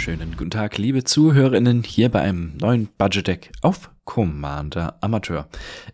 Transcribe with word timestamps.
wunderschönen 0.00 0.34
guten 0.34 0.50
Tag, 0.50 0.78
liebe 0.78 1.04
Zuhörerinnen, 1.04 1.82
hier 1.82 2.08
bei 2.08 2.22
einem 2.22 2.56
neuen 2.56 2.88
Budget 2.96 3.26
Deck 3.26 3.52
auf 3.60 3.90
Commander 4.06 4.96
Amateur. 5.02 5.46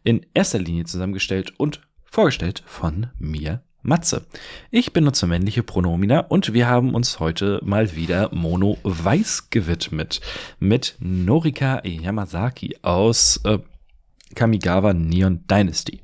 In 0.04 0.24
erster 0.32 0.60
Linie 0.60 0.84
zusammengestellt 0.84 1.54
und 1.58 1.80
vorgestellt 2.04 2.62
von 2.66 3.08
mir, 3.18 3.62
Matze. 3.82 4.24
Ich 4.70 4.92
benutze 4.92 5.26
männliche 5.26 5.64
Pronomina 5.64 6.20
und 6.20 6.52
wir 6.52 6.68
haben 6.68 6.94
uns 6.94 7.18
heute 7.18 7.60
mal 7.64 7.96
wieder 7.96 8.30
Mono 8.32 8.78
Weiß 8.84 9.50
gewidmet 9.50 10.20
mit 10.60 10.94
Norika 11.00 11.82
Yamazaki 11.84 12.76
aus 12.82 13.40
äh, 13.42 13.58
Kamigawa 14.36 14.94
Neon 14.94 15.48
Dynasty. 15.50 16.00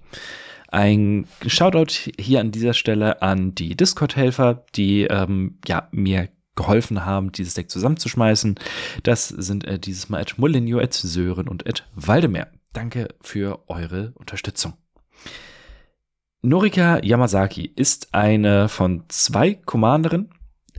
Ein 0.67 1.29
Shoutout 1.47 1.93
hier 2.19 2.41
an 2.41 2.51
dieser 2.51 2.75
Stelle 2.75 3.23
an 3.23 3.55
die 3.55 3.77
Discord-Helfer, 3.77 4.65
die 4.75 5.03
ähm, 5.05 5.59
ja, 5.69 5.87
mir 5.93 6.31
geholfen 6.55 7.05
haben, 7.05 7.33
dieses 7.33 7.55
Deck 7.55 7.70
zusammenzuschmeißen. 7.70 8.56
Das 9.02 9.29
sind 9.29 9.65
äh, 9.65 9.79
dieses 9.79 10.09
Mal 10.09 10.20
Ed 10.20 10.38
Molinio, 10.38 10.78
Ed 10.78 10.95
Sören 10.95 11.48
und 11.48 11.66
Ed 11.66 11.87
Waldemar. 11.95 12.48
Danke 12.73 13.09
für 13.20 13.69
eure 13.69 14.12
Unterstützung. 14.16 14.75
Norika 16.42 16.98
Yamazaki 17.03 17.72
ist 17.77 18.14
eine 18.14 18.69
von 18.69 19.05
zwei 19.09 19.55
Commanderinnen 19.55 20.31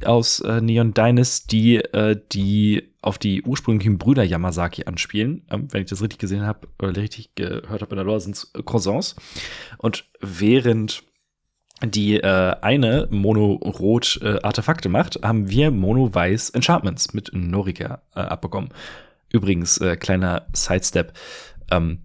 aus 0.06 0.42
äh, 0.42 0.60
Neon 0.60 0.94
Dynasty, 0.94 1.78
äh, 1.78 2.20
die 2.32 2.94
auf 3.02 3.18
die 3.18 3.44
ursprünglichen 3.44 3.98
Brüder 3.98 4.24
Yamazaki 4.24 4.86
anspielen. 4.86 5.46
Ähm, 5.50 5.68
wenn 5.72 5.84
ich 5.84 5.90
das 5.90 6.02
richtig 6.02 6.20
gesehen 6.20 6.46
habe, 6.46 6.68
oder 6.80 6.96
richtig 6.96 7.36
gehört 7.36 7.82
habe 7.82 7.92
in 7.92 7.96
der 7.96 8.06
Lore, 8.06 8.20
sind 8.20 8.36
es 8.36 8.52
Cousins. 8.66 9.16
Und 9.78 10.06
während 10.20 11.04
die 11.84 12.20
äh, 12.20 12.56
eine 12.62 13.08
Mono-Rot 13.10 14.20
äh, 14.22 14.40
Artefakte 14.42 14.90
macht, 14.90 15.20
haben 15.24 15.50
wir 15.50 15.72
Mono-Weiß 15.72 16.52
Enchantments 16.52 17.14
mit 17.14 17.32
Norika 17.34 18.02
äh, 18.16 18.20
abbekommen. 18.20 18.70
Übrigens, 19.32 19.78
äh, 19.80 19.98
kleiner 19.98 20.48
Sidestep. 20.54 21.14
Ähm, 21.72 22.00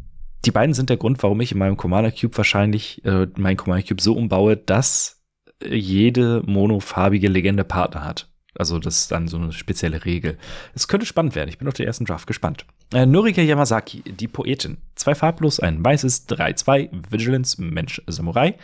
die 0.45 0.51
beiden 0.51 0.75
sind 0.75 0.91
der 0.91 0.97
Grund, 0.97 1.23
warum 1.23 1.41
ich 1.41 1.53
in 1.53 1.59
meinem 1.59 1.77
Commander 1.77 2.11
Cube 2.11 2.37
wahrscheinlich 2.37 3.05
äh, 3.05 3.27
meinen 3.37 3.57
Commander 3.57 3.87
Cube 3.87 4.01
so 4.01 4.15
umbaue, 4.15 4.57
dass 4.57 5.23
jede 5.65 6.43
monofarbige 6.47 7.29
Legende 7.29 7.65
Partner 7.65 8.05
hat. 8.05 8.29
Also 8.55 8.79
das 8.79 9.01
ist 9.01 9.13
dann 9.13 9.29
so 9.29 9.37
eine 9.37 9.53
spezielle 9.53 10.05
Regel. 10.05 10.37
Es 10.75 10.89
könnte 10.89 11.07
spannend 11.07 11.35
werden. 11.35 11.49
Ich 11.49 11.59
bin 11.59 11.69
auf 11.69 11.75
den 11.75 11.87
ersten 11.87 12.05
Draft 12.05 12.27
gespannt. 12.27 12.65
Äh, 12.93 13.07
Norika 13.07 13.41
Yamazaki, 13.41 14.03
die 14.03 14.27
Poetin. 14.27 14.79
Zwei 14.97 15.15
farblos, 15.15 15.61
ein 15.61 15.85
weißes, 15.85 16.29
3-2, 16.29 16.91
Vigilance, 17.11 17.63
Mensch, 17.63 18.03
Samurai. 18.07 18.55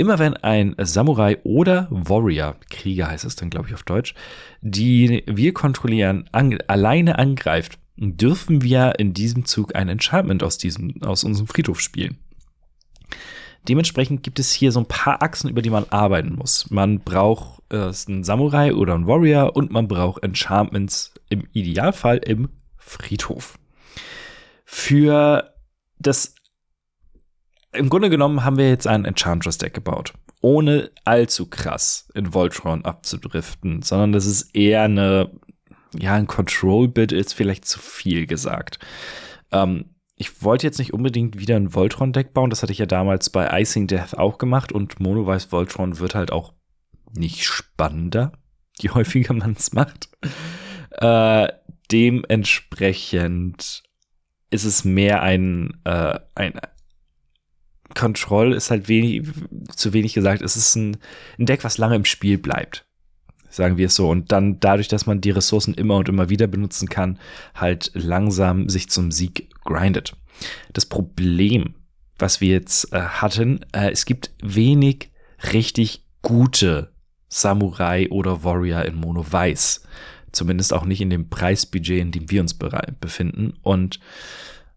Immer 0.00 0.18
wenn 0.18 0.34
ein 0.34 0.74
Samurai 0.78 1.36
oder 1.44 1.86
Warrior, 1.90 2.56
Krieger 2.70 3.08
heißt 3.08 3.26
es 3.26 3.36
dann, 3.36 3.50
glaube 3.50 3.68
ich, 3.68 3.74
auf 3.74 3.82
Deutsch, 3.82 4.14
die 4.62 5.22
wir 5.26 5.52
kontrollieren, 5.52 6.26
an, 6.32 6.56
alleine 6.68 7.18
angreift, 7.18 7.78
dürfen 7.98 8.62
wir 8.62 8.94
in 8.98 9.12
diesem 9.12 9.44
Zug 9.44 9.76
ein 9.76 9.90
Enchantment 9.90 10.42
aus, 10.42 10.56
diesem, 10.56 11.02
aus 11.02 11.22
unserem 11.22 11.48
Friedhof 11.48 11.82
spielen. 11.82 12.16
Dementsprechend 13.68 14.22
gibt 14.22 14.38
es 14.38 14.52
hier 14.52 14.72
so 14.72 14.80
ein 14.80 14.86
paar 14.86 15.22
Achsen, 15.22 15.50
über 15.50 15.60
die 15.60 15.68
man 15.68 15.84
arbeiten 15.90 16.34
muss. 16.34 16.70
Man 16.70 17.00
braucht 17.00 17.62
äh, 17.70 17.92
einen 18.08 18.24
Samurai 18.24 18.72
oder 18.72 18.94
einen 18.94 19.06
Warrior 19.06 19.54
und 19.54 19.70
man 19.70 19.86
braucht 19.86 20.22
Enchantments 20.22 21.12
im 21.28 21.46
Idealfall 21.52 22.22
im 22.24 22.48
Friedhof. 22.78 23.58
Für 24.64 25.52
das 25.98 26.36
im 27.72 27.88
Grunde 27.88 28.10
genommen 28.10 28.44
haben 28.44 28.56
wir 28.58 28.68
jetzt 28.68 28.86
ein 28.86 29.04
Enchantress-Deck 29.04 29.74
gebaut. 29.74 30.12
Ohne 30.40 30.90
allzu 31.04 31.46
krass 31.46 32.08
in 32.14 32.32
Voltron 32.32 32.84
abzudriften, 32.84 33.82
sondern 33.82 34.12
das 34.12 34.26
ist 34.26 34.54
eher 34.54 34.82
eine, 34.82 35.30
ja, 35.98 36.14
ein 36.14 36.26
Control-Bit 36.26 37.12
ist 37.12 37.34
vielleicht 37.34 37.66
zu 37.66 37.78
viel 37.78 38.26
gesagt. 38.26 38.78
Ähm, 39.52 39.94
ich 40.16 40.42
wollte 40.42 40.66
jetzt 40.66 40.78
nicht 40.78 40.92
unbedingt 40.92 41.38
wieder 41.38 41.56
ein 41.56 41.74
Voltron-Deck 41.74 42.34
bauen, 42.34 42.50
das 42.50 42.62
hatte 42.62 42.72
ich 42.72 42.78
ja 42.78 42.86
damals 42.86 43.30
bei 43.30 43.60
Icing 43.60 43.86
Death 43.86 44.14
auch 44.14 44.38
gemacht 44.38 44.72
und 44.72 45.00
Mono 45.00 45.26
Weiß 45.26 45.52
Voltron 45.52 45.98
wird 45.98 46.14
halt 46.14 46.32
auch 46.32 46.52
nicht 47.12 47.44
spannender, 47.44 48.32
je 48.78 48.90
häufiger 48.90 49.32
man 49.34 49.52
es 49.52 49.72
macht. 49.72 50.08
Äh, 50.90 51.48
dementsprechend 51.92 53.82
ist 54.50 54.64
es 54.64 54.84
mehr 54.84 55.22
ein, 55.22 55.80
äh, 55.84 56.18
ein, 56.34 56.60
Control 57.94 58.52
ist 58.52 58.70
halt 58.70 58.88
wenig, 58.88 59.22
zu 59.74 59.92
wenig 59.92 60.14
gesagt. 60.14 60.42
Es 60.42 60.56
ist 60.56 60.74
ein, 60.76 60.96
ein 61.38 61.46
Deck, 61.46 61.64
was 61.64 61.78
lange 61.78 61.96
im 61.96 62.04
Spiel 62.04 62.38
bleibt. 62.38 62.84
Sagen 63.48 63.76
wir 63.76 63.86
es 63.86 63.96
so. 63.96 64.08
Und 64.08 64.30
dann 64.32 64.60
dadurch, 64.60 64.88
dass 64.88 65.06
man 65.06 65.20
die 65.20 65.30
Ressourcen 65.30 65.74
immer 65.74 65.96
und 65.96 66.08
immer 66.08 66.28
wieder 66.28 66.46
benutzen 66.46 66.88
kann, 66.88 67.18
halt 67.54 67.90
langsam 67.94 68.68
sich 68.68 68.88
zum 68.88 69.10
Sieg 69.10 69.48
grindet. 69.64 70.16
Das 70.72 70.86
Problem, 70.86 71.74
was 72.18 72.40
wir 72.40 72.50
jetzt 72.50 72.92
äh, 72.92 73.00
hatten, 73.00 73.60
äh, 73.72 73.90
es 73.90 74.04
gibt 74.04 74.30
wenig 74.40 75.10
richtig 75.52 76.04
gute 76.22 76.92
Samurai 77.28 78.08
oder 78.10 78.44
Warrior 78.44 78.84
in 78.84 78.94
Mono 78.94 79.24
Weiß. 79.30 79.82
Zumindest 80.32 80.72
auch 80.72 80.84
nicht 80.84 81.00
in 81.00 81.10
dem 81.10 81.28
Preisbudget, 81.28 82.00
in 82.00 82.12
dem 82.12 82.30
wir 82.30 82.40
uns 82.40 82.54
befinden. 82.54 83.54
Und 83.62 83.98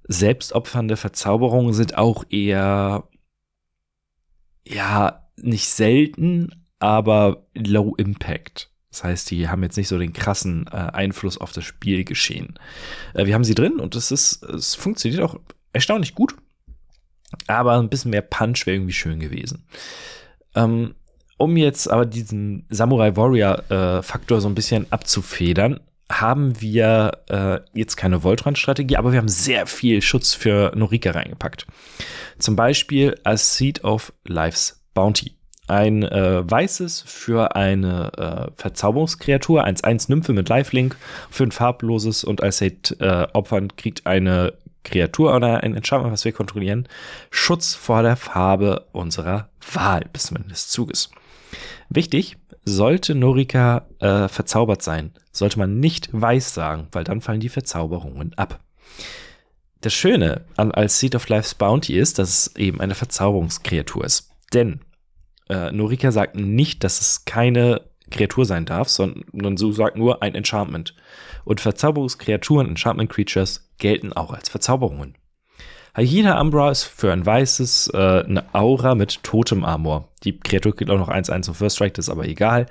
selbstopfernde 0.07 0.97
Verzauberungen 0.97 1.73
sind 1.73 1.97
auch 1.97 2.23
eher, 2.29 3.07
ja, 4.67 5.27
nicht 5.37 5.69
selten, 5.69 6.65
aber 6.79 7.47
low 7.53 7.95
impact. 7.95 8.69
Das 8.91 9.03
heißt, 9.03 9.31
die 9.31 9.49
haben 9.49 9.63
jetzt 9.63 9.77
nicht 9.77 9.87
so 9.87 9.97
den 9.97 10.13
krassen 10.13 10.67
äh, 10.67 10.75
Einfluss 10.75 11.39
auf 11.39 11.51
das 11.51 11.63
Spielgeschehen. 11.63 12.59
Äh, 13.13 13.25
wir 13.25 13.33
haben 13.33 13.43
sie 13.43 13.55
drin 13.55 13.79
und 13.79 13.95
es 13.95 14.11
ist, 14.11 14.43
es 14.43 14.75
funktioniert 14.75 15.23
auch 15.23 15.39
erstaunlich 15.71 16.13
gut. 16.13 16.35
Aber 17.47 17.79
ein 17.79 17.89
bisschen 17.89 18.11
mehr 18.11 18.21
Punch 18.21 18.67
wäre 18.67 18.75
irgendwie 18.75 18.93
schön 18.93 19.19
gewesen. 19.19 19.65
Ähm, 20.53 20.93
um 21.37 21.57
jetzt 21.57 21.89
aber 21.89 22.05
diesen 22.05 22.67
Samurai 22.69 23.15
Warrior 23.15 23.71
äh, 23.71 24.03
Faktor 24.03 24.39
so 24.39 24.47
ein 24.47 24.55
bisschen 24.55 24.85
abzufedern, 24.91 25.79
haben 26.11 26.61
wir 26.61 27.23
äh, 27.29 27.59
jetzt 27.73 27.95
keine 27.95 28.23
Voltron-Strategie, 28.23 28.97
aber 28.97 29.11
wir 29.11 29.19
haben 29.19 29.29
sehr 29.29 29.65
viel 29.67 30.01
Schutz 30.01 30.33
für 30.33 30.71
Norika 30.75 31.11
reingepackt. 31.11 31.65
Zum 32.39 32.55
Beispiel 32.55 33.15
als 33.23 33.57
Seed 33.57 33.83
of 33.83 34.13
Life's 34.25 34.83
Bounty. 34.93 35.35
Ein 35.67 36.03
äh, 36.03 36.49
weißes 36.49 37.03
für 37.07 37.55
eine 37.55 38.11
äh, 38.17 38.51
Verzauberungskreatur, 38.55 39.65
1-1 39.65 40.09
Nymphe 40.09 40.33
mit 40.33 40.49
Lifelink, 40.49 40.97
für 41.29 41.43
ein 41.43 41.51
farbloses 41.51 42.25
und 42.25 42.43
als 42.43 42.61
äh, 42.61 43.27
opfern 43.33 43.75
kriegt 43.77 44.05
eine 44.05 44.53
Kreatur 44.83 45.33
oder 45.33 45.63
ein 45.63 45.75
Enchantment, 45.75 46.13
was 46.13 46.25
wir 46.25 46.33
kontrollieren, 46.33 46.87
Schutz 47.31 47.73
vor 47.73 48.03
der 48.03 48.17
Farbe 48.17 48.87
unserer 48.91 49.49
Wahl 49.71 50.05
bis 50.11 50.23
zum 50.23 50.37
Ende 50.37 50.49
des 50.49 50.67
Zuges. 50.67 51.09
Wichtig, 51.89 52.37
sollte 52.65 53.15
Norika 53.15 53.87
äh, 53.99 54.27
verzaubert 54.27 54.81
sein, 54.81 55.13
sollte 55.31 55.59
man 55.59 55.79
nicht 55.79 56.09
weiß 56.11 56.53
sagen, 56.53 56.87
weil 56.91 57.03
dann 57.03 57.21
fallen 57.21 57.39
die 57.39 57.49
Verzauberungen 57.49 58.33
ab. 58.35 58.59
Das 59.81 59.94
Schöne 59.94 60.45
an 60.55 60.71
als 60.71 61.00
Seed 61.00 61.15
of 61.15 61.27
Life's 61.27 61.55
Bounty 61.55 61.97
ist, 61.97 62.17
dass 62.19 62.29
es 62.29 62.55
eben 62.55 62.79
eine 62.79 62.95
Verzauberungskreatur 62.95 64.05
ist. 64.05 64.31
Denn 64.53 64.79
äh, 65.50 65.71
Norika 65.71 66.11
sagt 66.11 66.38
nicht, 66.38 66.83
dass 66.83 67.01
es 67.01 67.25
keine 67.25 67.81
Kreatur 68.09 68.45
sein 68.45 68.65
darf, 68.65 68.88
sondern 68.88 69.57
so 69.57 69.71
sagt 69.71 69.97
nur 69.97 70.21
ein 70.21 70.35
Enchantment. 70.35 70.95
Und 71.44 71.59
Verzauberungskreaturen, 71.59 72.69
Enchantment 72.69 73.09
Creatures, 73.11 73.69
gelten 73.77 74.13
auch 74.13 74.31
als 74.31 74.47
Verzauberungen. 74.47 75.15
Hyena 75.95 76.42
Umbra 76.42 76.72
ist 76.72 76.84
für 76.84 77.12
ein 77.12 77.25
weißes 77.25 77.92
äh, 77.94 78.24
eine 78.25 78.44
Aura 78.54 78.95
mit 78.95 79.24
Totem 79.24 79.63
Armor. 79.63 80.10
Die 80.24 80.40
Kreatur 80.40 80.75
kriegt 80.75 80.90
auch 80.90 80.98
noch 80.98 81.10
1-1 81.10 81.44
zum 81.44 81.56
First 81.56 81.75
Strike, 81.75 81.94
das 81.94 82.07
ist 82.07 82.12
aber 82.12 82.25
egal. 82.25 82.66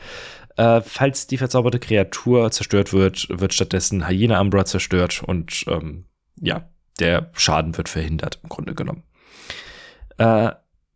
Äh, 0.57 0.81
falls 0.81 1.29
die 1.29 1.39
verzauberte 1.39 1.79
Kreatur 1.79 2.51
zerstört 2.51 2.93
wird, 2.93 3.29
wird 3.31 3.55
stattdessen 3.55 4.09
Hyena 4.09 4.41
Umbra 4.41 4.65
zerstört 4.65 5.23
und 5.25 5.65
ähm, 5.69 6.05
ja, 6.41 6.69
der 6.99 7.31
Schaden 7.35 7.77
wird 7.77 7.89
verhindert, 7.89 8.41
im 8.43 8.49
Grunde 8.49 8.75
genommen. 8.75 9.05
Äh, 10.19 10.51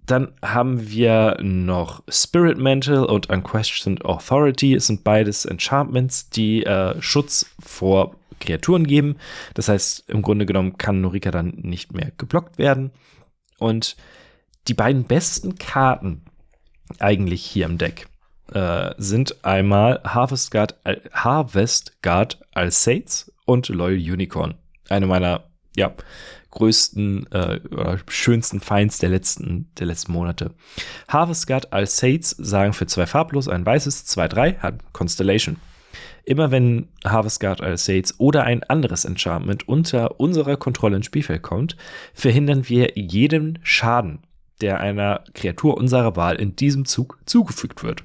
dann 0.05 0.35
haben 0.43 0.89
wir 0.89 1.37
noch 1.41 2.03
Spirit 2.09 2.59
Mantle 2.59 3.07
und 3.07 3.29
Unquestioned 3.29 4.05
Authority. 4.05 4.75
Es 4.75 4.87
sind 4.87 5.03
beides 5.03 5.45
Enchantments, 5.45 6.31
die 6.31 6.65
äh, 6.65 7.01
Schutz 7.03 7.47
vor 7.59 8.15
Kreaturen 8.41 8.87
geben. 8.87 9.17
Das 9.55 9.69
heißt, 9.69 10.09
im 10.09 10.23
Grunde 10.23 10.47
genommen 10.47 10.79
kann 10.79 11.01
Norika 11.01 11.31
dann 11.31 11.55
nicht 11.57 11.93
mehr 11.93 12.13
geblockt 12.17 12.59
werden. 12.59 12.91
Und 13.59 13.97
die 14.69 14.75
beiden 14.75 15.05
besten 15.05 15.57
Karten 15.57 16.23
eigentlich 16.99 17.45
hier 17.45 17.67
im 17.67 17.79
Deck 17.79 18.09
äh, 18.53 18.95
sind 18.99 19.45
einmal 19.45 20.01
Harvest 20.05 20.51
Guard, 20.51 20.77
äh, 20.85 20.97
Harvest 21.13 22.03
Guard 22.03 22.41
Alsates 22.53 23.33
und 23.45 23.69
Loyal 23.69 23.99
Unicorn. 23.99 24.55
Eine 24.89 25.07
meiner, 25.07 25.45
ja, 25.77 25.93
größten 26.51 27.31
äh, 27.33 27.61
oder 27.71 27.99
schönsten 28.09 28.61
Finds 28.61 28.99
der 28.99 29.11
letzten, 29.11 29.71
der 29.79 29.87
letzten 29.87 30.13
Monate. 30.13 30.53
Harvest 31.09 31.47
Guard 31.47 31.73
Alsates 31.73 32.31
sagen 32.31 32.73
für 32.73 32.87
zwei 32.87 33.07
farblos 33.07 33.49
ein 33.49 33.67
weißes, 33.67 34.07
2-3, 34.07 34.59
hat 34.59 34.93
Constellation. 34.93 35.59
Immer 36.25 36.51
wenn 36.51 36.89
Harvest 37.05 37.41
Guard 37.41 37.61
Alsates 37.61 38.19
oder 38.19 38.45
ein 38.45 38.63
anderes 38.65 39.05
Enchantment 39.05 39.69
unter 39.69 40.19
unserer 40.19 40.57
Kontrolle 40.57 40.97
ins 40.97 41.07
Spielfeld 41.07 41.43
kommt, 41.43 41.77
verhindern 42.15 42.69
wir 42.69 42.93
jeden 42.97 43.59
Schaden, 43.63 44.21
der 44.61 44.81
einer 44.81 45.25
Kreatur 45.35 45.77
unserer 45.77 46.17
Wahl 46.17 46.37
in 46.37 46.57
diesem 46.57 46.85
Zug 46.85 47.19
zugefügt 47.27 47.83
wird. 47.83 48.05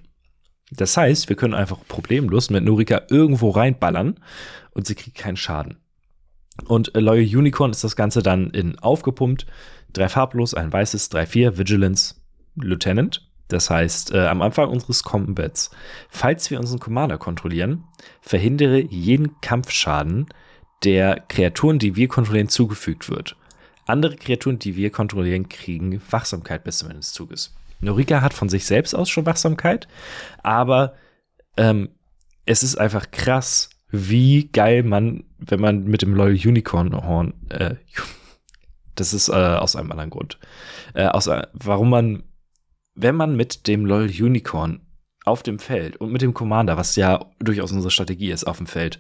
Das 0.72 0.96
heißt, 0.96 1.30
wir 1.30 1.36
können 1.36 1.54
einfach 1.54 1.80
problemlos 1.88 2.50
mit 2.50 2.64
Nurika 2.64 3.02
irgendwo 3.10 3.50
reinballern 3.50 4.20
und 4.72 4.88
sie 4.88 4.96
kriegt 4.96 5.18
keinen 5.18 5.38
Schaden. 5.38 5.78
Und 6.66 6.92
Loyal 6.96 7.38
Unicorn 7.38 7.72
ist 7.72 7.84
das 7.84 7.96
Ganze 7.96 8.22
dann 8.22 8.52
in 8.52 8.78
aufgepumpt. 8.80 9.46
Drei 9.94 10.08
farblos, 10.10 10.54
ein 10.54 10.72
weißes, 10.72 11.12
3-4, 11.12 11.58
Vigilance, 11.58 12.16
Lieutenant. 12.56 13.31
Das 13.52 13.70
heißt, 13.70 14.14
äh, 14.14 14.28
am 14.28 14.42
Anfang 14.42 14.70
unseres 14.70 15.04
Combats, 15.04 15.72
falls 16.10 16.50
wir 16.52 16.60
unseren 16.60 16.80
Commander 16.80 17.18
kontrollieren, 17.18 17.84
verhindere 18.22 18.80
jeden 18.80 19.42
Kampfschaden 19.42 20.28
der 20.84 21.20
Kreaturen, 21.28 21.78
die 21.78 21.96
wir 21.96 22.08
kontrollieren, 22.08 22.48
zugefügt 22.48 23.10
wird. 23.10 23.36
Andere 23.86 24.16
Kreaturen, 24.16 24.58
die 24.58 24.78
wir 24.78 24.90
kontrollieren, 24.90 25.50
kriegen 25.50 26.02
Wachsamkeit 26.10 26.64
bis 26.64 26.78
zum 26.78 26.90
Ende 26.90 27.02
des 27.02 27.12
Zuges. 27.12 27.54
Norika 27.82 28.22
hat 28.22 28.34
von 28.34 28.48
sich 28.48 28.66
selbst 28.66 28.94
aus 28.94 29.10
schon 29.10 29.26
Wachsamkeit, 29.26 29.88
aber 30.44 30.94
ähm, 31.58 31.90
es 32.46 32.64
ist 32.64 32.78
einfach 32.78 33.12
krass, 33.12 33.70
wie 33.90 34.48
geil 34.48 34.84
man, 34.84 35.26
wenn 35.40 35.60
man 35.60 35.84
mit 35.84 36.04
dem 36.04 36.14
Loyal 36.14 36.40
Unicorn 36.48 36.96
Horn, 36.96 37.34
äh, 37.50 37.76
das 38.96 39.14
ist 39.14 39.28
äh, 39.28 39.34
aus 39.34 39.76
einem 39.76 39.92
anderen 39.92 40.10
Grund, 40.10 40.40
äh, 40.94 41.06
aus, 41.06 41.30
warum 41.54 41.90
man, 41.90 42.24
wenn 42.96 43.16
man 43.16 43.36
mit 43.36 43.68
dem 43.68 43.86
Loyal 43.86 44.10
Unicorn 44.10 44.82
auf 45.26 45.44
dem 45.44 45.60
Feld 45.60 45.98
und 45.98 46.12
mit 46.12 46.22
dem 46.22 46.34
Commander, 46.34 46.78
was 46.78 46.96
ja 46.96 47.26
durchaus 47.40 47.72
unsere 47.72 47.92
Strategie 47.92 48.32
ist, 48.32 48.46
auf 48.46 48.58
dem 48.58 48.68
Feld, 48.68 49.00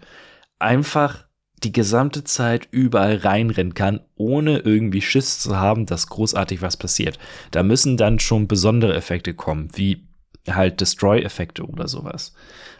einfach 0.59 1.25
die 1.63 1.71
gesamte 1.71 2.23
Zeit 2.23 2.67
überall 2.71 3.17
reinrennen 3.17 3.73
kann, 3.73 4.01
ohne 4.15 4.59
irgendwie 4.59 5.01
Schiss 5.01 5.39
zu 5.39 5.57
haben, 5.57 5.85
dass 5.85 6.07
großartig 6.07 6.61
was 6.61 6.77
passiert. 6.77 7.19
Da 7.51 7.63
müssen 7.63 7.97
dann 7.97 8.19
schon 8.19 8.47
besondere 8.47 8.95
Effekte 8.95 9.33
kommen, 9.33 9.69
wie 9.73 10.07
halt 10.49 10.81
Destroy-Effekte 10.81 11.63
oder 11.63 11.87
sowas. 11.87 12.33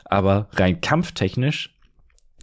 Aber 0.06 0.50
rein 0.54 0.82
kampftechnisch 0.82 1.76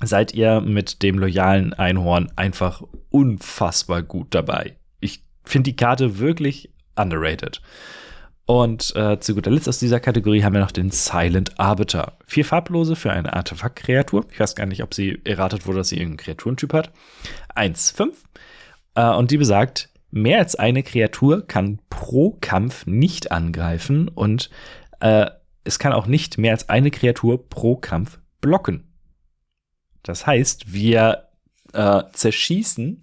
seid 0.00 0.32
ihr 0.32 0.60
mit 0.60 1.02
dem 1.02 1.18
loyalen 1.18 1.74
Einhorn 1.74 2.30
einfach 2.36 2.82
unfassbar 3.10 4.02
gut 4.02 4.28
dabei. 4.30 4.76
Ich 5.00 5.24
finde 5.44 5.70
die 5.70 5.76
Karte 5.76 6.18
wirklich 6.18 6.72
underrated. 6.94 7.60
Und 8.50 8.96
äh, 8.96 9.20
zu 9.20 9.34
guter 9.34 9.50
Letzt 9.50 9.68
aus 9.68 9.78
dieser 9.78 10.00
Kategorie 10.00 10.42
haben 10.42 10.54
wir 10.54 10.62
noch 10.62 10.70
den 10.70 10.90
Silent 10.90 11.60
Arbiter. 11.60 12.16
Vier 12.24 12.46
farblose 12.46 12.96
für 12.96 13.12
eine 13.12 13.34
Artefakt-Kreatur. 13.34 14.24
Ich 14.32 14.40
weiß 14.40 14.54
gar 14.54 14.64
nicht, 14.64 14.82
ob 14.82 14.94
sie 14.94 15.20
erratet 15.24 15.66
wurde, 15.66 15.80
dass 15.80 15.90
sie 15.90 15.96
irgendeinen 15.96 16.24
Kreaturentyp 16.24 16.72
hat. 16.72 16.90
Eins, 17.54 17.90
fünf. 17.90 18.24
Äh, 18.94 19.10
und 19.10 19.30
die 19.30 19.36
besagt, 19.36 19.90
mehr 20.10 20.38
als 20.38 20.54
eine 20.54 20.82
Kreatur 20.82 21.46
kann 21.46 21.78
pro 21.90 22.38
Kampf 22.40 22.86
nicht 22.86 23.32
angreifen 23.32 24.08
und 24.08 24.48
äh, 25.00 25.26
es 25.64 25.78
kann 25.78 25.92
auch 25.92 26.06
nicht 26.06 26.38
mehr 26.38 26.52
als 26.52 26.70
eine 26.70 26.90
Kreatur 26.90 27.50
pro 27.50 27.76
Kampf 27.76 28.18
blocken. 28.40 28.90
Das 30.02 30.26
heißt, 30.26 30.72
wir 30.72 31.28
äh, 31.74 32.02
zerschießen 32.14 33.02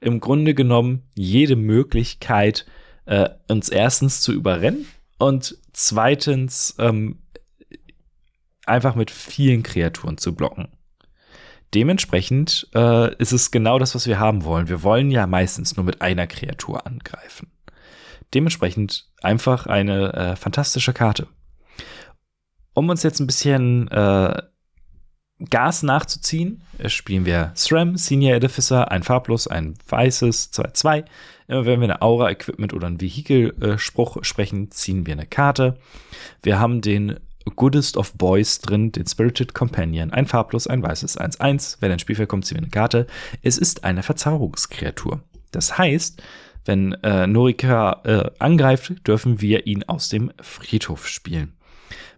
im 0.00 0.20
Grunde 0.20 0.54
genommen 0.54 1.02
jede 1.16 1.56
Möglichkeit, 1.56 2.64
äh, 3.06 3.28
uns 3.48 3.68
erstens 3.68 4.20
zu 4.20 4.32
überrennen 4.32 4.86
und 5.18 5.56
zweitens 5.72 6.74
ähm, 6.78 7.18
einfach 8.66 8.94
mit 8.94 9.10
vielen 9.10 9.62
Kreaturen 9.62 10.18
zu 10.18 10.34
blocken. 10.34 10.68
Dementsprechend 11.74 12.68
äh, 12.74 13.14
ist 13.16 13.32
es 13.32 13.50
genau 13.50 13.78
das, 13.78 13.94
was 13.94 14.06
wir 14.06 14.20
haben 14.20 14.44
wollen. 14.44 14.68
Wir 14.68 14.82
wollen 14.82 15.10
ja 15.10 15.26
meistens 15.26 15.76
nur 15.76 15.84
mit 15.84 16.02
einer 16.02 16.26
Kreatur 16.26 16.86
angreifen. 16.86 17.50
Dementsprechend 18.32 19.08
einfach 19.22 19.66
eine 19.66 20.12
äh, 20.12 20.36
fantastische 20.36 20.92
Karte. 20.92 21.26
Um 22.74 22.88
uns 22.88 23.02
jetzt 23.02 23.20
ein 23.20 23.26
bisschen 23.26 23.88
äh, 23.88 24.42
Gas 25.50 25.82
nachzuziehen, 25.82 26.62
spielen 26.86 27.26
wir 27.26 27.52
SRAM, 27.54 27.96
Senior 27.96 28.36
Edificer, 28.36 28.90
ein 28.90 29.02
farblos, 29.02 29.48
ein 29.48 29.74
weißes, 29.88 30.52
2-2. 30.52 31.04
Immer 31.46 31.66
wenn 31.66 31.80
wir 31.80 31.84
eine 31.84 32.02
Aura, 32.02 32.30
Equipment 32.30 32.72
oder 32.72 32.86
einen 32.86 33.00
Vehikel-Spruch 33.00 34.24
sprechen, 34.24 34.70
ziehen 34.70 35.06
wir 35.06 35.12
eine 35.12 35.26
Karte. 35.26 35.78
Wir 36.42 36.58
haben 36.58 36.80
den 36.80 37.18
Goodest 37.56 37.96
of 37.96 38.14
Boys 38.14 38.60
drin, 38.60 38.92
den 38.92 39.06
Spirited 39.06 39.54
Companion, 39.54 40.10
ein 40.10 40.26
farblos, 40.26 40.66
ein 40.66 40.82
weißes, 40.82 41.18
1-1. 41.20 41.76
Wenn 41.80 41.92
ein 41.92 41.98
Spielfeld 41.98 42.28
kommt, 42.28 42.46
ziehen 42.46 42.56
wir 42.56 42.62
eine 42.62 42.70
Karte. 42.70 43.06
Es 43.42 43.58
ist 43.58 43.84
eine 43.84 44.02
Verzauberungskreatur. 44.02 45.22
Das 45.50 45.76
heißt, 45.76 46.22
wenn 46.64 46.92
äh, 47.02 47.26
Norika 47.26 48.00
äh, 48.04 48.30
angreift, 48.38 49.06
dürfen 49.06 49.40
wir 49.40 49.66
ihn 49.66 49.82
aus 49.84 50.08
dem 50.08 50.32
Friedhof 50.40 51.06
spielen. 51.06 51.52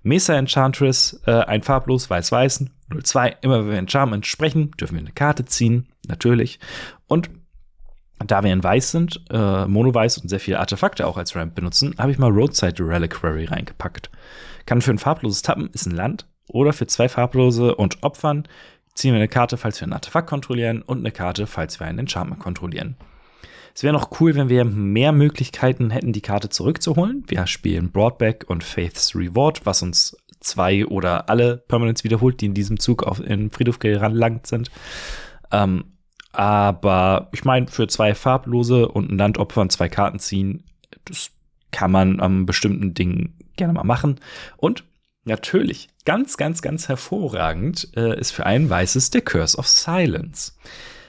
Mesa 0.02 0.34
Enchantress, 0.34 1.20
äh, 1.26 1.32
ein 1.32 1.64
farblos, 1.64 2.08
weiß-weiß, 2.08 2.66
0-2. 2.90 3.36
Immer 3.40 3.64
wenn 3.64 3.72
wir 3.72 3.78
Enchantment 3.78 4.24
sprechen, 4.24 4.70
dürfen 4.72 4.94
wir 4.94 5.00
eine 5.00 5.12
Karte 5.12 5.44
ziehen, 5.44 5.88
natürlich. 6.06 6.60
Und 7.08 7.28
da 8.24 8.42
wir 8.42 8.52
in 8.52 8.64
Weiß 8.64 8.92
sind, 8.92 9.20
äh, 9.30 9.66
Mono-Weiß 9.66 10.18
und 10.18 10.28
sehr 10.28 10.40
viele 10.40 10.58
Artefakte 10.58 11.06
auch 11.06 11.16
als 11.16 11.36
Ramp 11.36 11.54
benutzen, 11.54 11.94
habe 11.98 12.10
ich 12.10 12.18
mal 12.18 12.30
Roadside 12.30 12.82
Reliquary 12.82 13.44
reingepackt. 13.44 14.10
Kann 14.64 14.80
für 14.80 14.90
ein 14.90 14.98
farbloses 14.98 15.42
Tappen, 15.42 15.70
ist 15.72 15.86
ein 15.86 15.94
Land. 15.94 16.26
Oder 16.48 16.72
für 16.72 16.86
zwei 16.86 17.08
farblose 17.08 17.74
und 17.74 18.02
Opfern 18.02 18.46
ziehen 18.94 19.12
wir 19.12 19.18
eine 19.18 19.28
Karte, 19.28 19.56
falls 19.56 19.80
wir 19.80 19.88
ein 19.88 19.92
Artefakt 19.92 20.28
kontrollieren 20.28 20.82
und 20.82 20.98
eine 20.98 21.10
Karte, 21.10 21.46
falls 21.46 21.80
wir 21.80 21.86
ein 21.86 21.98
Enchantment 21.98 22.40
kontrollieren. 22.40 22.96
Es 23.74 23.82
wäre 23.82 23.92
noch 23.92 24.20
cool, 24.20 24.34
wenn 24.34 24.48
wir 24.48 24.64
mehr 24.64 25.12
Möglichkeiten 25.12 25.90
hätten, 25.90 26.14
die 26.14 26.22
Karte 26.22 26.48
zurückzuholen. 26.48 27.24
Wir 27.28 27.46
spielen 27.46 27.90
Broadback 27.90 28.46
und 28.48 28.64
Faith's 28.64 29.14
Reward, 29.14 29.66
was 29.66 29.82
uns 29.82 30.16
zwei 30.40 30.86
oder 30.86 31.28
alle 31.28 31.58
Permanents 31.58 32.02
wiederholt, 32.02 32.40
die 32.40 32.46
in 32.46 32.54
diesem 32.54 32.80
Zug 32.80 33.02
auf 33.02 33.20
in 33.20 33.50
Friedhof 33.50 33.78
gelangt 33.78 34.46
sind. 34.46 34.70
Ähm, 35.52 35.95
aber 36.36 37.28
ich 37.32 37.44
meine, 37.44 37.66
für 37.66 37.88
zwei 37.88 38.14
farblose 38.14 38.88
und 38.88 39.10
ein 39.10 39.18
Landopfern 39.18 39.70
zwei 39.70 39.88
Karten 39.88 40.18
ziehen, 40.18 40.64
das 41.06 41.30
kann 41.72 41.90
man 41.90 42.20
am 42.20 42.44
bestimmten 42.44 42.92
Dingen 42.92 43.38
gerne 43.56 43.72
mal 43.72 43.84
machen. 43.84 44.20
Und 44.58 44.84
natürlich, 45.24 45.88
ganz, 46.04 46.36
ganz, 46.36 46.60
ganz 46.60 46.88
hervorragend 46.88 47.88
äh, 47.96 48.18
ist 48.20 48.32
für 48.32 48.44
ein 48.44 48.68
weißes 48.68 49.10
der 49.10 49.22
Curse 49.22 49.56
of 49.56 49.66
Silence. 49.66 50.52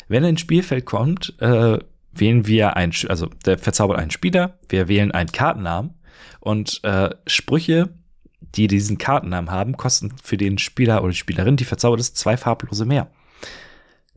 Wenn 0.08 0.24
er 0.24 0.30
ins 0.30 0.42
Spielfeld 0.42 0.86
kommt, 0.86 1.36
äh, 1.42 1.78
wählen 2.14 2.48
wir 2.48 2.78
ein, 2.78 2.94
also 3.10 3.28
der 3.46 3.58
verzaubert 3.58 4.00
einen 4.00 4.12
Spieler, 4.12 4.58
wir 4.70 4.88
wählen 4.88 5.12
einen 5.12 5.32
Kartennamen 5.32 5.94
und 6.40 6.82
äh, 6.84 7.10
Sprüche, 7.28 7.90
die 8.56 8.68
diesen 8.68 8.98
Kartennamen 8.98 9.52
haben, 9.52 9.76
kosten 9.76 10.14
für 10.24 10.38
den 10.38 10.58
Spieler 10.58 11.02
oder 11.02 11.12
die 11.12 11.18
Spielerin, 11.18 11.58
die 11.58 11.66
verzaubert 11.66 12.00
ist, 12.00 12.16
zwei 12.16 12.38
farblose 12.38 12.86
mehr. 12.86 13.10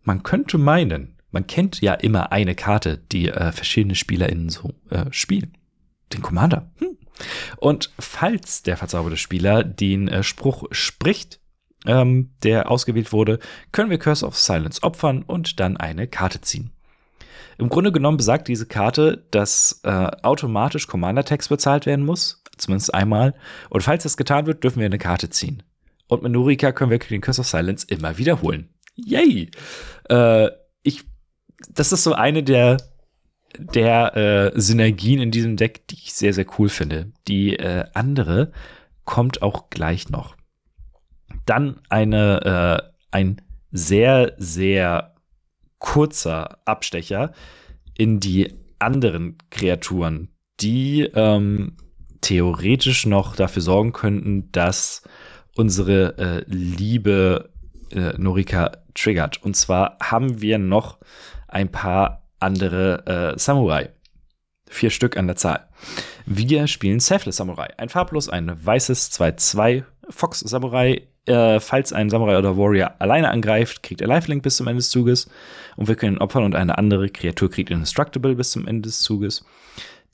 Man 0.02 0.22
könnte 0.22 0.58
meinen, 0.58 1.16
man 1.30 1.46
kennt 1.46 1.80
ja 1.80 1.94
immer 1.94 2.32
eine 2.32 2.54
Karte, 2.54 2.98
die 3.12 3.28
äh, 3.28 3.52
verschiedene 3.52 3.94
SpielerInnen 3.94 4.48
so 4.48 4.74
äh, 4.90 5.06
spielen. 5.10 5.56
Den 6.12 6.22
Commander. 6.22 6.70
Hm. 6.78 6.96
Und 7.56 7.92
falls 7.98 8.62
der 8.62 8.76
verzauberte 8.76 9.16
Spieler 9.16 9.62
den 9.62 10.08
äh, 10.08 10.22
Spruch 10.22 10.64
spricht, 10.70 11.40
ähm, 11.86 12.30
der 12.42 12.70
ausgewählt 12.70 13.12
wurde, 13.12 13.38
können 13.72 13.90
wir 13.90 13.98
Curse 13.98 14.26
of 14.26 14.36
Silence 14.36 14.82
opfern 14.82 15.22
und 15.22 15.60
dann 15.60 15.76
eine 15.76 16.06
Karte 16.06 16.40
ziehen. 16.40 16.72
Im 17.58 17.68
Grunde 17.68 17.92
genommen 17.92 18.16
besagt 18.16 18.48
diese 18.48 18.66
Karte, 18.66 19.26
dass 19.30 19.80
äh, 19.84 19.90
automatisch 20.22 20.86
Commander-Text 20.86 21.50
bezahlt 21.50 21.84
werden 21.84 22.06
muss, 22.06 22.42
zumindest 22.56 22.94
einmal. 22.94 23.34
Und 23.68 23.82
falls 23.82 24.02
das 24.02 24.16
getan 24.16 24.46
wird, 24.46 24.64
dürfen 24.64 24.80
wir 24.80 24.86
eine 24.86 24.98
Karte 24.98 25.28
ziehen. 25.28 25.62
Und 26.08 26.22
mit 26.22 26.32
Nurika 26.32 26.72
können 26.72 26.90
wir 26.90 26.98
den 26.98 27.20
Curse 27.20 27.42
of 27.42 27.46
Silence 27.46 27.86
immer 27.88 28.18
wiederholen. 28.18 28.70
Yay! 28.94 29.50
Äh, 30.08 30.50
ich, 30.82 31.04
das 31.70 31.92
ist 31.92 32.04
so 32.04 32.12
eine 32.12 32.42
der, 32.42 32.76
der 33.58 34.16
äh, 34.16 34.60
Synergien 34.60 35.20
in 35.20 35.30
diesem 35.30 35.56
Deck, 35.56 35.86
die 35.88 35.96
ich 35.96 36.14
sehr, 36.14 36.32
sehr 36.32 36.46
cool 36.58 36.68
finde. 36.68 37.12
Die 37.28 37.56
äh, 37.56 37.84
andere 37.94 38.52
kommt 39.04 39.42
auch 39.42 39.70
gleich 39.70 40.08
noch. 40.08 40.36
Dann 41.46 41.80
eine, 41.88 42.82
äh, 42.82 42.90
ein 43.10 43.40
sehr, 43.72 44.34
sehr 44.36 45.14
kurzer 45.78 46.58
Abstecher 46.66 47.32
in 47.96 48.20
die 48.20 48.54
anderen 48.78 49.38
Kreaturen, 49.50 50.28
die 50.60 51.02
ähm, 51.14 51.76
theoretisch 52.20 53.06
noch 53.06 53.36
dafür 53.36 53.62
sorgen 53.62 53.92
könnten, 53.92 54.50
dass 54.52 55.02
unsere 55.56 56.18
äh, 56.18 56.44
liebe 56.46 57.50
äh, 57.92 58.14
Norika 58.16 58.72
triggert. 58.94 59.42
Und 59.42 59.56
zwar 59.56 59.96
haben 60.00 60.40
wir 60.40 60.58
noch 60.58 60.98
ein 61.48 61.70
paar 61.70 62.22
andere 62.38 63.34
äh, 63.34 63.38
Samurai. 63.38 63.90
Vier 64.68 64.90
Stück 64.90 65.16
an 65.16 65.26
der 65.26 65.36
Zahl. 65.36 65.68
Wir 66.26 66.66
spielen 66.66 67.00
Selfless 67.00 67.36
Samurai. 67.36 67.68
Ein 67.76 67.88
farblos, 67.88 68.28
ein 68.28 68.52
weißes 68.64 69.10
2-2 69.12 69.84
Fox 70.10 70.40
Samurai. 70.40 71.02
Äh, 71.26 71.60
falls 71.60 71.92
ein 71.92 72.08
Samurai 72.08 72.38
oder 72.38 72.56
Warrior 72.56 72.94
alleine 72.98 73.30
angreift, 73.30 73.82
kriegt 73.82 74.00
er 74.00 74.08
Lifelink 74.08 74.42
bis 74.42 74.56
zum 74.56 74.68
Ende 74.68 74.78
des 74.78 74.90
Zuges. 74.90 75.28
Und 75.76 75.88
wir 75.88 75.96
können 75.96 76.16
ihn 76.16 76.22
opfern 76.22 76.44
und 76.44 76.54
eine 76.54 76.78
andere 76.78 77.08
Kreatur 77.08 77.50
kriegt 77.50 77.70
Indestructible 77.70 78.34
bis 78.34 78.52
zum 78.52 78.66
Ende 78.66 78.88
des 78.88 79.00
Zuges. 79.00 79.44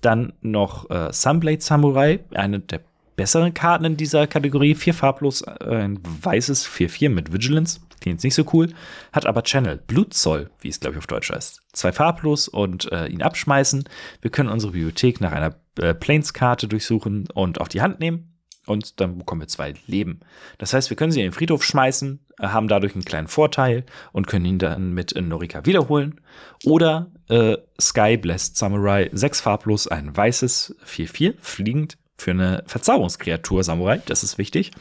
Dann 0.01 0.33
noch 0.41 0.91
äh, 0.91 1.13
Sunblade 1.13 1.61
Samurai, 1.61 2.21
eine 2.35 2.61
der 2.61 2.81
besseren 3.17 3.55
Karten 3.55 3.85
in 3.85 3.97
dieser 3.97 4.27
Kategorie. 4.27 4.75
Vier 4.75 4.95
farblos, 4.95 5.43
äh, 5.43 5.65
ein 5.65 5.99
weißes 6.03 6.69
4-4 6.69 7.09
mit 7.09 7.33
Vigilance. 7.33 7.81
Klingt 8.01 8.23
nicht 8.23 8.35
so 8.35 8.45
cool. 8.53 8.69
Hat 9.13 9.27
aber 9.27 9.43
Channel. 9.43 9.79
Blutzoll, 9.87 10.51
wie 10.61 10.69
es 10.69 10.79
glaube 10.79 10.95
ich 10.95 10.99
auf 10.99 11.07
Deutsch 11.07 11.31
heißt. 11.31 11.63
Zwei 11.73 11.93
farblos 11.93 12.47
und 12.47 12.91
äh, 12.93 13.07
ihn 13.07 13.23
abschmeißen. 13.23 13.85
Wir 14.21 14.31
können 14.31 14.49
unsere 14.49 14.73
Bibliothek 14.73 15.21
nach 15.21 15.33
einer 15.33 15.57
äh, 15.79 15.95
Planes-Karte 15.95 16.69
durchsuchen 16.69 17.29
und 17.35 17.61
auf 17.61 17.69
die 17.69 17.83
Hand 17.83 18.01
nehmen. 18.01 18.33
Und 18.67 19.01
dann 19.01 19.19
bekommen 19.19 19.43
wir 19.43 19.49
zwei 19.49 19.75
Leben. 19.87 20.21
Das 20.59 20.73
heißt, 20.73 20.91
wir 20.91 20.97
können 20.97 21.13
sie 21.13 21.21
in 21.21 21.27
den 21.27 21.33
Friedhof 21.33 21.65
schmeißen, 21.65 22.21
äh, 22.39 22.49
haben 22.49 22.69
dadurch 22.69 22.95
einen 22.95 23.05
kleinen 23.05 23.29
Vorteil 23.29 23.85
und 24.13 24.27
können 24.27 24.45
ihn 24.45 24.59
dann 24.59 24.93
mit 24.93 25.13
in 25.13 25.29
Norika 25.29 25.65
wiederholen. 25.65 26.21
Oder 26.65 27.11
äh, 27.29 27.57
Sky 27.81 28.17
Blessed 28.17 28.57
Samurai, 28.57 29.09
sechs 29.13 29.41
farblos, 29.41 29.87
ein 29.87 30.17
weißes 30.17 30.77
4-4, 30.85 31.35
fliegend 31.41 31.97
für 32.17 32.31
eine 32.31 32.65
Verzauberungskreatur 32.67 33.63
Samurai. 33.63 34.01
Das 34.07 34.23
ist 34.23 34.39
wichtig. 34.39 34.73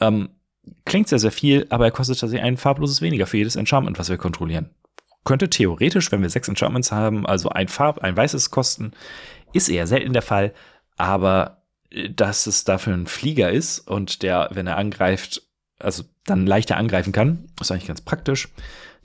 Ähm, 0.00 0.30
klingt 0.84 1.08
sehr, 1.08 1.18
sehr 1.18 1.32
viel, 1.32 1.66
aber 1.70 1.86
er 1.86 1.90
kostet 1.90 2.20
tatsächlich 2.20 2.44
ein 2.44 2.56
farbloses 2.56 3.00
weniger 3.00 3.26
für 3.26 3.38
jedes 3.38 3.56
Enchantment, 3.56 3.98
was 3.98 4.08
wir 4.08 4.18
kontrollieren. 4.18 4.70
Könnte 5.24 5.48
theoretisch, 5.48 6.10
wenn 6.10 6.22
wir 6.22 6.30
sechs 6.30 6.48
Enchantments 6.48 6.92
haben, 6.92 7.26
also 7.26 7.48
ein 7.50 7.68
Farb, 7.68 8.00
ein 8.00 8.16
weißes 8.16 8.50
kosten. 8.50 8.92
Ist 9.52 9.68
eher 9.68 9.86
selten 9.86 10.12
der 10.12 10.22
Fall, 10.22 10.52
aber 10.96 11.62
äh, 11.90 12.10
dass 12.10 12.46
es 12.46 12.64
dafür 12.64 12.94
ein 12.94 13.06
Flieger 13.06 13.50
ist 13.50 13.80
und 13.80 14.22
der, 14.22 14.50
wenn 14.52 14.66
er 14.66 14.76
angreift, 14.76 15.42
also 15.78 16.04
dann 16.24 16.46
leichter 16.46 16.76
angreifen 16.76 17.12
kann, 17.12 17.48
ist 17.60 17.70
eigentlich 17.70 17.88
ganz 17.88 18.00
praktisch. 18.00 18.48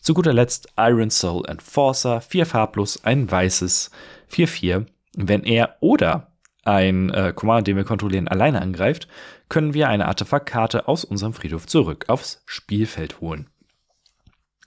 Zu 0.01 0.13
guter 0.13 0.33
Letzt 0.33 0.69
Iron 0.77 1.09
Soul 1.09 1.47
Enforcer, 1.47 2.21
vier 2.21 2.45
farblos, 2.45 3.03
ein 3.03 3.29
weißes, 3.29 3.91
4-4. 4.31 4.85
Wenn 5.15 5.43
er 5.43 5.77
oder 5.79 6.31
ein 6.67 7.09
äh, 7.09 7.33
Commander, 7.35 7.63
den 7.63 7.77
wir 7.77 7.83
kontrollieren, 7.83 8.27
alleine 8.27 8.61
angreift, 8.61 9.07
können 9.49 9.73
wir 9.73 9.87
eine 9.89 10.07
Artefaktkarte 10.07 10.87
aus 10.87 11.03
unserem 11.05 11.33
Friedhof 11.33 11.65
zurück 11.65 12.05
aufs 12.07 12.43
Spielfeld 12.45 13.21
holen. 13.21 13.49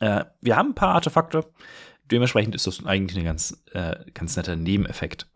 Äh, 0.00 0.25
wir 0.40 0.57
haben 0.57 0.71
ein 0.71 0.75
paar 0.75 0.95
Artefakte, 0.95 1.47
dementsprechend 2.11 2.54
ist 2.54 2.66
das 2.66 2.85
eigentlich 2.85 3.19
ein 3.19 3.25
ganz, 3.25 3.62
äh, 3.73 3.97
ganz 4.14 4.37
netter 4.37 4.57
Nebeneffekt. 4.57 5.28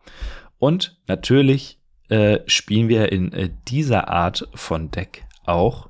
Und 0.57 0.99
natürlich 1.07 1.79
äh, 2.09 2.39
spielen 2.47 2.89
wir 2.89 3.11
in 3.11 3.31
äh, 3.33 3.49
dieser 3.67 4.09
Art 4.09 4.47
von 4.55 4.91
Deck 4.91 5.25
auch 5.45 5.89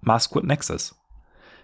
Maskwood 0.00 0.44
Nexus. 0.44 0.96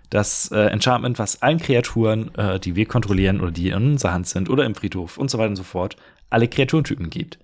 Das 0.08 0.50
äh, 0.50 0.66
Enchantment, 0.66 1.18
was 1.18 1.42
allen 1.42 1.58
Kreaturen, 1.58 2.34
äh, 2.34 2.58
die 2.58 2.74
wir 2.74 2.86
kontrollieren 2.86 3.40
oder 3.40 3.52
die 3.52 3.68
in 3.68 3.92
unserer 3.92 4.12
Hand 4.12 4.26
sind 4.26 4.50
oder 4.50 4.64
im 4.64 4.74
Friedhof 4.74 5.18
und 5.18 5.30
so 5.30 5.38
weiter 5.38 5.50
und 5.50 5.56
so 5.56 5.62
fort, 5.62 5.96
alle 6.30 6.48
Kreaturentypen 6.48 7.10
gibt. 7.10 7.38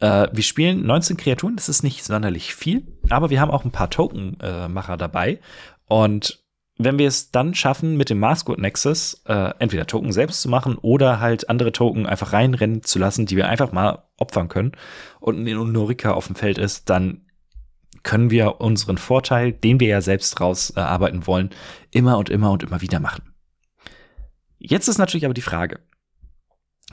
Äh, 0.00 0.28
wir 0.32 0.42
spielen 0.42 0.86
19 0.86 1.16
Kreaturen, 1.16 1.56
das 1.56 1.68
ist 1.68 1.82
nicht 1.82 2.04
sonderlich 2.04 2.54
viel, 2.54 2.86
aber 3.10 3.30
wir 3.30 3.40
haben 3.40 3.50
auch 3.50 3.64
ein 3.64 3.72
paar 3.72 3.90
Tokenmacher 3.90 4.96
dabei. 4.96 5.40
Und 5.86 6.42
wenn 6.78 6.98
wir 6.98 7.08
es 7.08 7.32
dann 7.32 7.54
schaffen, 7.54 7.96
mit 7.96 8.08
dem 8.08 8.20
Maskwood 8.20 8.58
Nexus 8.58 9.22
äh, 9.26 9.52
entweder 9.58 9.86
Token 9.86 10.12
selbst 10.12 10.42
zu 10.42 10.48
machen 10.48 10.76
oder 10.76 11.18
halt 11.18 11.50
andere 11.50 11.72
Token 11.72 12.06
einfach 12.06 12.32
reinrennen 12.32 12.84
zu 12.84 13.00
lassen, 13.00 13.26
die 13.26 13.36
wir 13.36 13.48
einfach 13.48 13.72
mal 13.72 14.04
opfern 14.16 14.48
können 14.48 14.72
und 15.18 15.44
ein 15.44 15.72
Norika 15.72 16.12
auf 16.12 16.28
dem 16.28 16.36
Feld 16.36 16.56
ist, 16.56 16.88
dann 16.88 17.22
können 18.04 18.30
wir 18.30 18.60
unseren 18.60 18.96
Vorteil, 18.96 19.52
den 19.52 19.80
wir 19.80 19.88
ja 19.88 20.00
selbst 20.00 20.40
rausarbeiten 20.40 21.22
äh, 21.22 21.26
wollen, 21.26 21.50
immer 21.90 22.16
und 22.16 22.30
immer 22.30 22.52
und 22.52 22.62
immer 22.62 22.80
wieder 22.80 23.00
machen. 23.00 23.34
Jetzt 24.58 24.88
ist 24.88 24.98
natürlich 24.98 25.24
aber 25.24 25.34
die 25.34 25.42
Frage, 25.42 25.80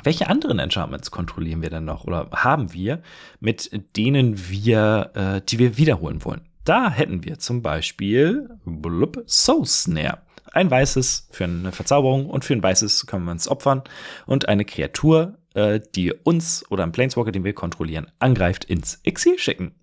welche 0.04 0.30
anderen 0.30 0.60
Enchantments 0.60 1.12
kontrollieren 1.12 1.62
wir 1.62 1.70
denn 1.70 1.86
noch 1.86 2.04
oder 2.04 2.30
haben 2.32 2.74
wir, 2.74 3.02
mit 3.40 3.70
denen 3.96 4.50
wir, 4.50 5.12
äh, 5.16 5.42
die 5.48 5.60
wir 5.60 5.78
wiederholen 5.78 6.24
wollen? 6.25 6.42
Da 6.64 6.90
hätten 6.90 7.24
wir 7.24 7.40
zum 7.40 7.62
Beispiel 7.62 8.50
blub, 8.66 9.24
Soul 9.28 9.66
Snare. 9.66 10.20
Ein 10.52 10.72
weißes 10.72 11.30
für 11.32 11.44
eine 11.44 11.72
Verzauberung 11.72 12.30
und 12.30 12.46
für 12.46 12.54
ein 12.54 12.64
weißes 12.64 13.08
können 13.08 13.25
wir 13.25 13.32
uns 13.32 13.48
opfern 13.48 13.84
und 14.25 14.48
eine 14.48 14.66
Kreatur, 14.66 15.38
äh, 15.54 15.80
die 15.96 16.14
uns 16.14 16.64
oder 16.70 16.84
einen 16.84 16.92
Planeswalker, 16.92 17.32
den 17.32 17.44
wir 17.44 17.54
kontrollieren, 17.54 18.08
angreift, 18.20 18.66
ins 18.66 19.00
Exil 19.04 19.38
schicken. 19.38 19.75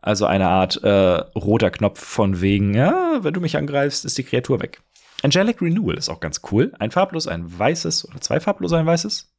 Also 0.00 0.26
eine 0.26 0.48
Art 0.48 0.82
äh, 0.84 0.88
roter 1.34 1.70
Knopf 1.70 2.00
von 2.00 2.40
wegen, 2.40 2.74
ja, 2.74 3.18
wenn 3.22 3.34
du 3.34 3.40
mich 3.40 3.56
angreifst, 3.56 4.04
ist 4.04 4.16
die 4.18 4.22
Kreatur 4.22 4.60
weg. 4.60 4.82
Angelic 5.22 5.60
Renewal 5.60 5.96
ist 5.96 6.08
auch 6.08 6.20
ganz 6.20 6.42
cool. 6.50 6.72
Ein 6.78 6.90
farblos, 6.90 7.26
ein 7.26 7.58
weißes 7.58 8.08
oder 8.08 8.20
zwei 8.20 8.40
farblose, 8.40 8.76
ein 8.76 8.86
weißes. 8.86 9.32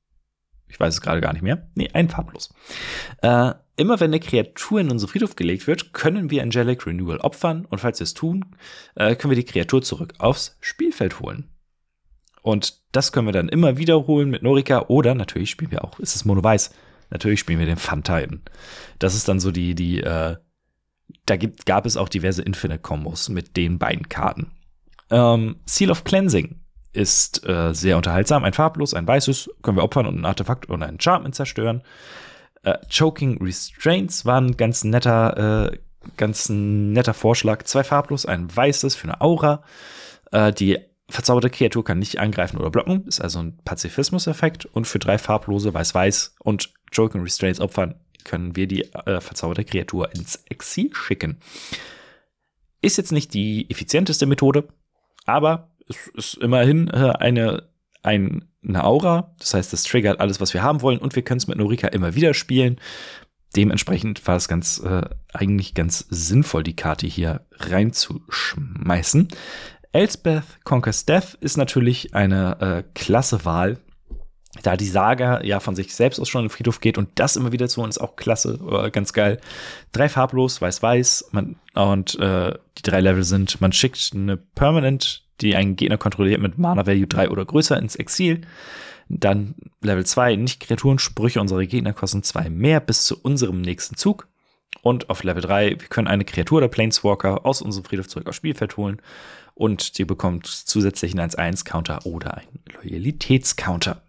Ich 0.69 0.79
weiß 0.79 0.95
es 0.95 1.01
gerade 1.01 1.21
gar 1.21 1.33
nicht 1.33 1.43
mehr. 1.43 1.69
Nee, 1.75 1.89
ein 1.93 2.09
farblos. 2.09 2.53
Äh, 3.21 3.53
immer 3.77 3.99
wenn 3.99 4.11
eine 4.11 4.19
Kreatur 4.19 4.81
in 4.81 4.91
unseren 4.91 5.09
Friedhof 5.09 5.35
gelegt 5.35 5.67
wird, 5.67 5.93
können 5.93 6.29
wir 6.29 6.43
Angelic 6.43 6.85
Renewal 6.85 7.19
opfern 7.19 7.65
und 7.65 7.79
falls 7.79 7.99
wir 7.99 8.03
es 8.03 8.13
tun, 8.13 8.45
äh, 8.95 9.15
können 9.15 9.31
wir 9.31 9.37
die 9.37 9.45
Kreatur 9.45 9.81
zurück 9.81 10.15
aufs 10.17 10.57
Spielfeld 10.59 11.19
holen. 11.19 11.49
Und 12.41 12.81
das 12.91 13.11
können 13.11 13.27
wir 13.27 13.33
dann 13.33 13.49
immer 13.49 13.77
wiederholen 13.77 14.29
mit 14.29 14.41
Norika 14.41 14.85
oder 14.87 15.15
natürlich 15.15 15.49
spielen 15.49 15.71
wir 15.71 15.83
auch, 15.83 15.99
ist 15.99 16.15
es 16.15 16.25
Mono-Weiß, 16.25 16.71
natürlich 17.09 17.39
spielen 17.39 17.59
wir 17.59 17.65
den 17.65 17.77
Titan. 17.77 18.41
Das 18.99 19.15
ist 19.15 19.27
dann 19.27 19.39
so 19.39 19.51
die, 19.51 19.75
die, 19.75 20.01
äh, 20.01 20.37
da 21.25 21.35
gibt, 21.35 21.65
gab 21.65 21.85
es 21.85 21.97
auch 21.97 22.09
diverse 22.09 22.41
Infinite-Kombos 22.41 23.29
mit 23.29 23.57
den 23.57 23.79
beiden 23.79 24.09
Karten. 24.09 24.51
Ähm, 25.09 25.57
Seal 25.65 25.91
of 25.91 26.03
Cleansing 26.03 26.59
ist 26.93 27.47
äh, 27.47 27.73
sehr 27.73 27.97
unterhaltsam. 27.97 28.43
Ein 28.43 28.53
farblos, 28.53 28.93
ein 28.93 29.07
weißes, 29.07 29.49
können 29.61 29.77
wir 29.77 29.83
opfern 29.83 30.07
und 30.07 30.19
ein 30.19 30.25
Artefakt 30.25 30.69
oder 30.69 30.85
ein 30.85 30.95
Enchantment 30.95 31.35
zerstören. 31.35 31.83
Äh, 32.63 32.77
Choking 32.91 33.41
Restraints 33.41 34.25
war 34.25 34.41
ein 34.41 34.57
ganz 34.57 34.83
netter, 34.83 35.71
äh, 35.71 35.77
ganz 36.17 36.49
netter 36.49 37.13
Vorschlag. 37.13 37.63
Zwei 37.63 37.83
farblos, 37.83 38.25
ein 38.25 38.53
weißes 38.53 38.95
für 38.95 39.05
eine 39.05 39.21
Aura. 39.21 39.63
Äh, 40.31 40.51
die 40.53 40.79
verzauberte 41.09 41.49
Kreatur 41.49 41.85
kann 41.85 41.99
nicht 41.99 42.19
angreifen 42.19 42.57
oder 42.57 42.69
blocken, 42.69 43.05
ist 43.07 43.21
also 43.21 43.39
ein 43.39 43.57
Pazifismus-Effekt. 43.63 44.65
Und 44.65 44.85
für 44.87 44.99
drei 44.99 45.17
farblose, 45.17 45.73
weiß-weiß 45.73 46.35
und 46.39 46.73
Choking 46.93 47.21
Restraints 47.21 47.61
opfern, 47.61 47.95
können 48.23 48.55
wir 48.55 48.67
die 48.67 48.83
äh, 48.93 49.21
verzauberte 49.21 49.63
Kreatur 49.63 50.13
ins 50.13 50.43
Exil 50.49 50.93
schicken. 50.93 51.39
Ist 52.81 52.97
jetzt 52.97 53.11
nicht 53.11 53.33
die 53.33 53.69
effizienteste 53.69 54.25
Methode, 54.25 54.67
aber 55.27 55.69
es 55.87 56.07
ist 56.15 56.33
immerhin 56.35 56.87
äh, 56.87 57.13
eine, 57.19 57.69
ein, 58.01 58.45
eine 58.67 58.83
Aura. 58.83 59.35
Das 59.39 59.53
heißt, 59.53 59.73
es 59.73 59.83
triggert 59.83 60.19
alles, 60.19 60.41
was 60.41 60.53
wir 60.53 60.63
haben 60.63 60.81
wollen 60.81 60.97
und 60.97 61.15
wir 61.15 61.23
können 61.23 61.37
es 61.37 61.47
mit 61.47 61.57
Norika 61.57 61.87
immer 61.89 62.15
wieder 62.15 62.33
spielen. 62.33 62.79
Dementsprechend 63.55 64.25
war 64.27 64.35
es 64.35 64.47
ganz, 64.47 64.79
äh, 64.79 65.03
eigentlich 65.33 65.73
ganz 65.73 66.05
sinnvoll, 66.09 66.63
die 66.63 66.75
Karte 66.75 67.07
hier 67.07 67.45
reinzuschmeißen. 67.53 69.27
Elspeth 69.93 70.63
Conquers 70.63 71.05
Death 71.05 71.37
ist 71.39 71.57
natürlich 71.57 72.13
eine 72.13 72.59
äh, 72.59 72.83
klasse 72.93 73.45
Wahl. 73.45 73.79
Da 74.63 74.77
die 74.77 74.87
Saga 74.87 75.43
ja 75.43 75.59
von 75.59 75.75
sich 75.75 75.93
selbst 75.93 76.19
aus 76.19 76.29
schon 76.29 76.41
in 76.41 76.47
den 76.47 76.53
Friedhof 76.53 76.79
geht 76.79 76.97
und 76.97 77.09
das 77.15 77.35
immer 77.35 77.51
wieder 77.51 77.67
zu 77.67 77.81
uns 77.81 77.97
ist 77.97 78.01
auch 78.01 78.15
klasse, 78.15 78.59
äh, 78.71 78.89
ganz 78.91 79.13
geil. 79.13 79.39
Drei 79.91 80.09
farblos, 80.09 80.61
weiß-weiß, 80.61 81.31
und 81.75 82.19
äh, 82.19 82.53
die 82.77 82.81
drei 82.81 83.01
Level 83.01 83.23
sind, 83.23 83.61
man 83.61 83.71
schickt 83.71 84.11
eine 84.13 84.37
Permanent 84.37 85.23
die 85.41 85.55
einen 85.55 85.75
Gegner 85.75 85.97
kontrolliert 85.97 86.41
mit 86.41 86.57
Mana 86.57 86.85
Value 86.85 87.07
3 87.07 87.29
oder 87.29 87.45
größer 87.45 87.77
ins 87.77 87.95
Exil. 87.95 88.41
Dann 89.09 89.55
Level 89.81 90.05
2, 90.05 90.35
nicht 90.35 90.59
Kreaturensprüche, 90.59 91.39
unsere 91.39 91.65
Gegner 91.67 91.93
kosten 91.93 92.23
2 92.23 92.49
mehr 92.49 92.79
bis 92.79 93.05
zu 93.05 93.19
unserem 93.21 93.61
nächsten 93.61 93.95
Zug. 93.95 94.27
Und 94.81 95.09
auf 95.09 95.23
Level 95.23 95.41
3, 95.41 95.79
wir 95.79 95.87
können 95.87 96.07
eine 96.07 96.25
Kreatur 96.25 96.59
oder 96.59 96.67
Planeswalker 96.67 97.45
aus 97.45 97.61
unserem 97.61 97.85
Friedhof 97.85 98.07
zurück 98.07 98.27
aufs 98.27 98.37
Spielfeld 98.37 98.77
holen. 98.77 99.01
Und 99.53 99.97
die 99.97 100.05
bekommt 100.05 100.45
zusätzlich 100.45 101.17
einen 101.17 101.29
1-1-Counter 101.29 102.05
oder 102.05 102.37
einen 102.37 102.59
Loyalitätscounter. 102.83 104.01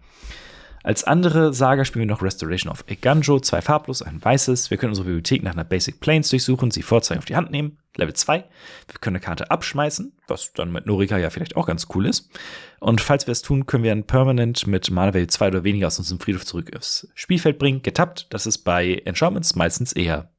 Als 0.88 1.04
andere 1.04 1.52
Saga 1.52 1.84
spielen 1.84 2.08
wir 2.08 2.14
noch 2.14 2.22
Restoration 2.22 2.72
of 2.72 2.82
Eganjo, 2.86 3.40
zwei 3.40 3.60
farblos, 3.60 4.00
ein 4.00 4.24
weißes. 4.24 4.70
Wir 4.70 4.78
können 4.78 4.92
unsere 4.92 5.04
Bibliothek 5.04 5.42
nach 5.42 5.52
einer 5.52 5.64
Basic 5.64 6.00
Planes 6.00 6.30
durchsuchen, 6.30 6.70
sie 6.70 6.80
vorzeigen 6.80 7.18
auf 7.18 7.26
die 7.26 7.36
Hand 7.36 7.50
nehmen. 7.50 7.76
Level 7.94 8.14
2. 8.14 8.38
Wir 8.38 8.98
können 8.98 9.16
eine 9.16 9.22
Karte 9.22 9.50
abschmeißen, 9.50 10.16
was 10.28 10.54
dann 10.54 10.72
mit 10.72 10.86
Norika 10.86 11.18
ja 11.18 11.28
vielleicht 11.28 11.56
auch 11.56 11.66
ganz 11.66 11.88
cool 11.94 12.06
ist. 12.06 12.30
Und 12.80 13.02
falls 13.02 13.26
wir 13.26 13.32
es 13.32 13.42
tun, 13.42 13.66
können 13.66 13.84
wir 13.84 13.92
ein 13.92 14.06
Permanent 14.06 14.66
mit 14.66 14.90
Mana 14.90 15.12
Value 15.12 15.26
2 15.26 15.48
oder 15.48 15.62
weniger 15.62 15.88
aus 15.88 15.98
unserem 15.98 16.20
Friedhof 16.20 16.46
zurück 16.46 16.74
aufs 16.74 17.06
Spielfeld 17.14 17.58
bringen. 17.58 17.82
Getappt, 17.82 18.28
das 18.30 18.46
ist 18.46 18.60
bei 18.64 18.94
Enchantments 19.04 19.56
meistens 19.56 19.92
eher 19.92 20.32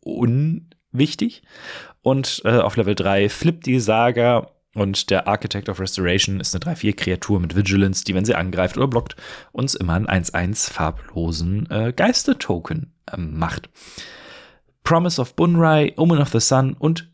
unwichtig. 0.00 1.42
Und 2.00 2.40
äh, 2.46 2.60
auf 2.60 2.78
Level 2.78 2.94
3 2.94 3.28
flippt 3.28 3.66
die 3.66 3.78
Saga 3.78 4.53
und 4.74 5.10
der 5.10 5.28
Architect 5.28 5.68
of 5.68 5.80
Restoration 5.80 6.40
ist 6.40 6.54
eine 6.54 6.74
3-4-Kreatur 6.74 7.40
mit 7.40 7.56
Vigilance, 7.56 8.04
die, 8.04 8.14
wenn 8.14 8.24
sie 8.24 8.34
angreift 8.34 8.76
oder 8.76 8.88
blockt, 8.88 9.16
uns 9.52 9.74
immer 9.74 9.94
einen 9.94 10.06
1-1 10.06 10.70
farblosen 10.70 11.70
äh, 11.70 11.92
Geister-Token 11.94 12.92
äh, 13.12 13.16
macht. 13.16 13.68
Promise 14.82 15.20
of 15.20 15.34
Bunrai, 15.34 15.94
Omen 15.96 16.18
of 16.18 16.28
the 16.28 16.40
Sun 16.40 16.74
und 16.74 17.10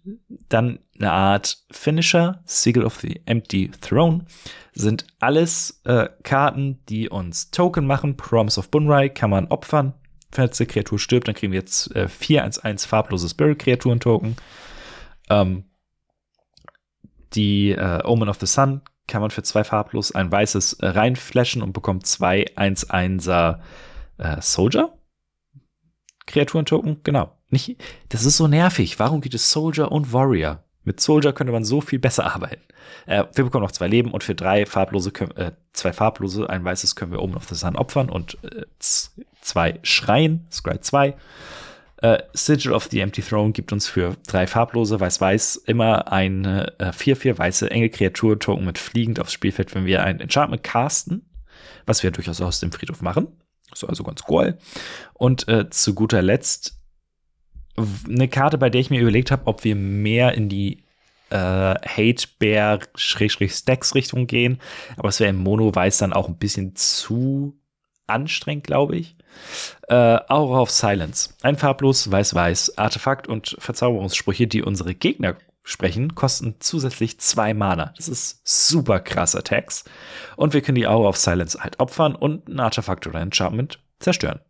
dann 0.48 0.80
eine 0.98 1.12
Art 1.12 1.58
Finisher, 1.70 2.42
Siegel 2.44 2.84
of 2.84 2.98
the 2.98 3.22
Empty 3.26 3.70
Throne, 3.80 4.24
sind 4.72 5.06
alles 5.20 5.80
äh, 5.84 6.08
Karten, 6.24 6.80
die 6.88 7.08
uns 7.08 7.52
Token 7.52 7.86
machen. 7.86 8.16
Promise 8.16 8.58
of 8.58 8.70
Bunrai 8.70 9.08
kann 9.08 9.30
man 9.30 9.46
opfern. 9.46 9.94
Falls 10.32 10.58
die 10.58 10.66
Kreatur 10.66 10.98
stirbt, 10.98 11.28
dann 11.28 11.34
kriegen 11.34 11.52
wir 11.52 11.60
jetzt 11.60 11.94
äh, 11.94 12.06
4-1-1 12.06 12.86
farblose 12.86 13.28
Spirit-Kreaturen-Token. 13.28 14.36
Ähm, 15.28 15.64
die 17.34 17.72
äh, 17.72 18.04
Omen 18.04 18.28
of 18.28 18.38
the 18.40 18.46
Sun 18.46 18.82
kann 19.06 19.20
man 19.20 19.30
für 19.30 19.42
zwei 19.42 19.64
farblos 19.64 20.12
ein 20.12 20.30
weißes 20.30 20.74
äh, 20.74 20.86
reinflashen 20.86 21.62
und 21.62 21.72
bekommt 21.72 22.06
zwei 22.06 22.44
1-1er 22.56 23.58
äh, 24.18 24.40
Soldier. 24.40 24.92
Kreaturen-Token, 26.26 27.00
genau. 27.02 27.36
Nicht, 27.48 27.76
das 28.08 28.24
ist 28.24 28.36
so 28.36 28.46
nervig. 28.46 28.98
Warum 29.00 29.20
gibt 29.20 29.34
es 29.34 29.50
Soldier 29.50 29.90
und 29.90 30.12
Warrior? 30.12 30.62
Mit 30.84 31.00
Soldier 31.00 31.32
könnte 31.32 31.52
man 31.52 31.64
so 31.64 31.80
viel 31.80 31.98
besser 31.98 32.32
arbeiten. 32.32 32.62
Äh, 33.06 33.24
wir 33.34 33.44
bekommen 33.44 33.64
noch 33.64 33.72
zwei 33.72 33.88
Leben 33.88 34.12
und 34.12 34.22
für 34.22 34.34
drei 34.34 34.64
farblose, 34.64 35.10
äh, 35.36 35.52
zwei 35.72 35.92
farblose, 35.92 36.48
ein 36.48 36.64
weißes 36.64 36.94
können 36.94 37.12
wir 37.12 37.20
Omen 37.20 37.36
of 37.36 37.48
the 37.48 37.54
Sun 37.54 37.76
opfern 37.76 38.08
und 38.08 38.38
äh, 38.44 38.64
zwei 38.78 39.80
Schreien, 39.82 40.46
Scry 40.50 40.80
2. 40.80 41.16
Äh, 42.02 42.22
Sigil 42.32 42.72
of 42.72 42.88
the 42.90 43.00
Empty 43.00 43.22
Throne 43.22 43.52
gibt 43.52 43.72
uns 43.72 43.86
für 43.86 44.16
drei 44.26 44.46
farblose 44.46 45.00
Weiß-Weiß 45.00 45.56
immer 45.66 46.10
eine 46.10 46.72
4-4 46.78 47.28
äh, 47.28 47.38
weiße 47.38 47.70
Engel-Kreatur-Token 47.70 48.64
mit 48.64 48.78
fliegend 48.78 49.20
aufs 49.20 49.34
Spielfeld, 49.34 49.74
wenn 49.74 49.84
wir 49.84 50.02
ein 50.02 50.20
Enchantment 50.20 50.62
casten, 50.62 51.28
was 51.84 52.02
wir 52.02 52.10
durchaus 52.10 52.40
aus 52.40 52.60
dem 52.60 52.72
Friedhof 52.72 53.02
machen. 53.02 53.28
So 53.74 53.86
also 53.86 54.02
ganz 54.02 54.22
cool. 54.28 54.56
Und 55.12 55.46
äh, 55.48 55.68
zu 55.68 55.94
guter 55.94 56.22
Letzt 56.22 56.80
eine 58.08 58.28
Karte, 58.28 58.56
bei 58.58 58.70
der 58.70 58.80
ich 58.80 58.90
mir 58.90 59.00
überlegt 59.00 59.30
habe, 59.30 59.46
ob 59.46 59.62
wir 59.64 59.76
mehr 59.76 60.34
in 60.34 60.48
die 60.48 60.82
äh, 61.30 61.36
Hate-Bear-Stacks-Richtung 61.36 64.26
gehen. 64.26 64.58
Aber 64.96 65.10
es 65.10 65.20
wäre 65.20 65.30
im 65.30 65.36
Mono-Weiß 65.36 65.98
dann 65.98 66.12
auch 66.12 66.26
ein 66.28 66.38
bisschen 66.38 66.74
zu 66.76 67.56
anstrengend, 68.06 68.66
glaube 68.66 68.96
ich. 68.96 69.16
Äh, 69.88 70.18
Aura 70.28 70.60
of 70.60 70.70
Silence. 70.70 71.34
Ein 71.42 71.56
farblos, 71.56 72.10
weiß-weiß. 72.10 72.78
Artefakt 72.78 73.28
und 73.28 73.56
Verzauberungssprüche, 73.58 74.46
die 74.46 74.62
unsere 74.62 74.94
Gegner 74.94 75.36
sprechen, 75.62 76.14
kosten 76.14 76.56
zusätzlich 76.60 77.18
zwei 77.20 77.54
Mana. 77.54 77.92
Das 77.96 78.08
ist 78.08 78.40
super 78.44 79.00
krasser 79.00 79.44
Text. 79.44 79.88
Und 80.36 80.54
wir 80.54 80.62
können 80.62 80.76
die 80.76 80.86
Aura 80.86 81.08
of 81.08 81.16
Silence 81.16 81.58
halt 81.60 81.80
opfern 81.80 82.14
und 82.14 82.48
ein 82.48 82.60
Artefakt 82.60 83.06
oder 83.06 83.18
ein 83.18 83.28
Enchantment 83.28 83.80
zerstören. 83.98 84.40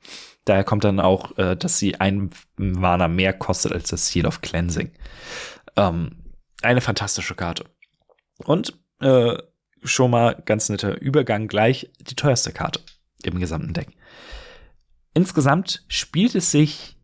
Daher 0.45 0.65
kommt 0.65 0.85
dann 0.85 1.01
auch, 1.01 1.37
äh, 1.39 1.57
dass 1.57 1.79
sie 1.79 2.01
ein 2.01 2.31
Mana 2.57 3.09
mehr 3.09 3.33
kostet 3.33 3.73
als 3.73 3.91
das 3.91 4.09
Seal 4.09 4.27
of 4.27 4.41
Cleansing. 4.41 4.93
Ähm, 5.77 6.17
eine 6.63 6.81
fantastische 6.81 7.35
Karte. 7.35 7.65
Und 8.39 8.79
äh, 9.01 9.37
schon 9.83 10.11
mal 10.11 10.41
ganz 10.45 10.69
netter 10.69 11.01
Übergang 11.01 11.49
gleich 11.49 11.91
die 12.01 12.17
teuerste 12.17 12.53
Karte 12.53 12.81
im 13.23 13.39
gesamten 13.39 13.73
Deck. 13.73 13.89
Insgesamt 15.15 15.85
spielt 15.89 16.35
es 16.35 16.51
sich 16.51 16.97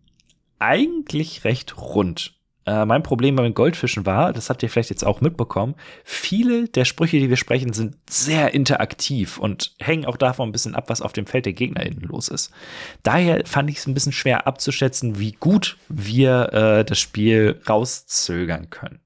eigentlich 0.59 1.45
recht 1.45 1.77
rund. 1.77 2.37
Äh, 2.67 2.85
mein 2.85 3.05
Problem 3.05 3.37
beim 3.37 3.55
Goldfischen 3.55 4.07
war, 4.07 4.33
das 4.33 4.51
habt 4.51 4.63
ihr 4.63 4.69
vielleicht 4.69 4.91
jetzt 4.91 5.07
auch 5.07 5.21
mitbekommen, 5.21 5.77
viele 6.05 6.69
der 6.69 6.85
Sprüche, 6.85 7.19
die 7.21 7.29
wir 7.29 7.37
sprechen, 7.37 7.73
sind 7.73 7.97
sehr 8.11 8.55
interaktiv 8.55 9.39
und 9.39 9.75
hängen 9.79 10.05
auch 10.05 10.17
davon 10.17 10.49
ein 10.49 10.53
bisschen 10.53 10.75
ab, 10.75 10.89
was 10.89 11.01
auf 11.01 11.13
dem 11.13 11.27
Feld 11.27 11.47
der 11.47 11.53
GegnerInnen 11.53 12.03
los 12.03 12.29
ist. 12.29 12.51
Daher 13.05 13.47
fand 13.47 13.71
ich 13.71 13.79
es 13.79 13.87
ein 13.87 13.95
bisschen 13.95 14.13
schwer 14.13 14.49
abzuschätzen, 14.49 15.19
wie 15.19 15.33
gut 15.33 15.79
wir 15.89 16.53
äh, 16.53 16.85
das 16.85 16.99
Spiel 16.99 17.61
rauszögern 17.69 18.69
können. 18.69 19.01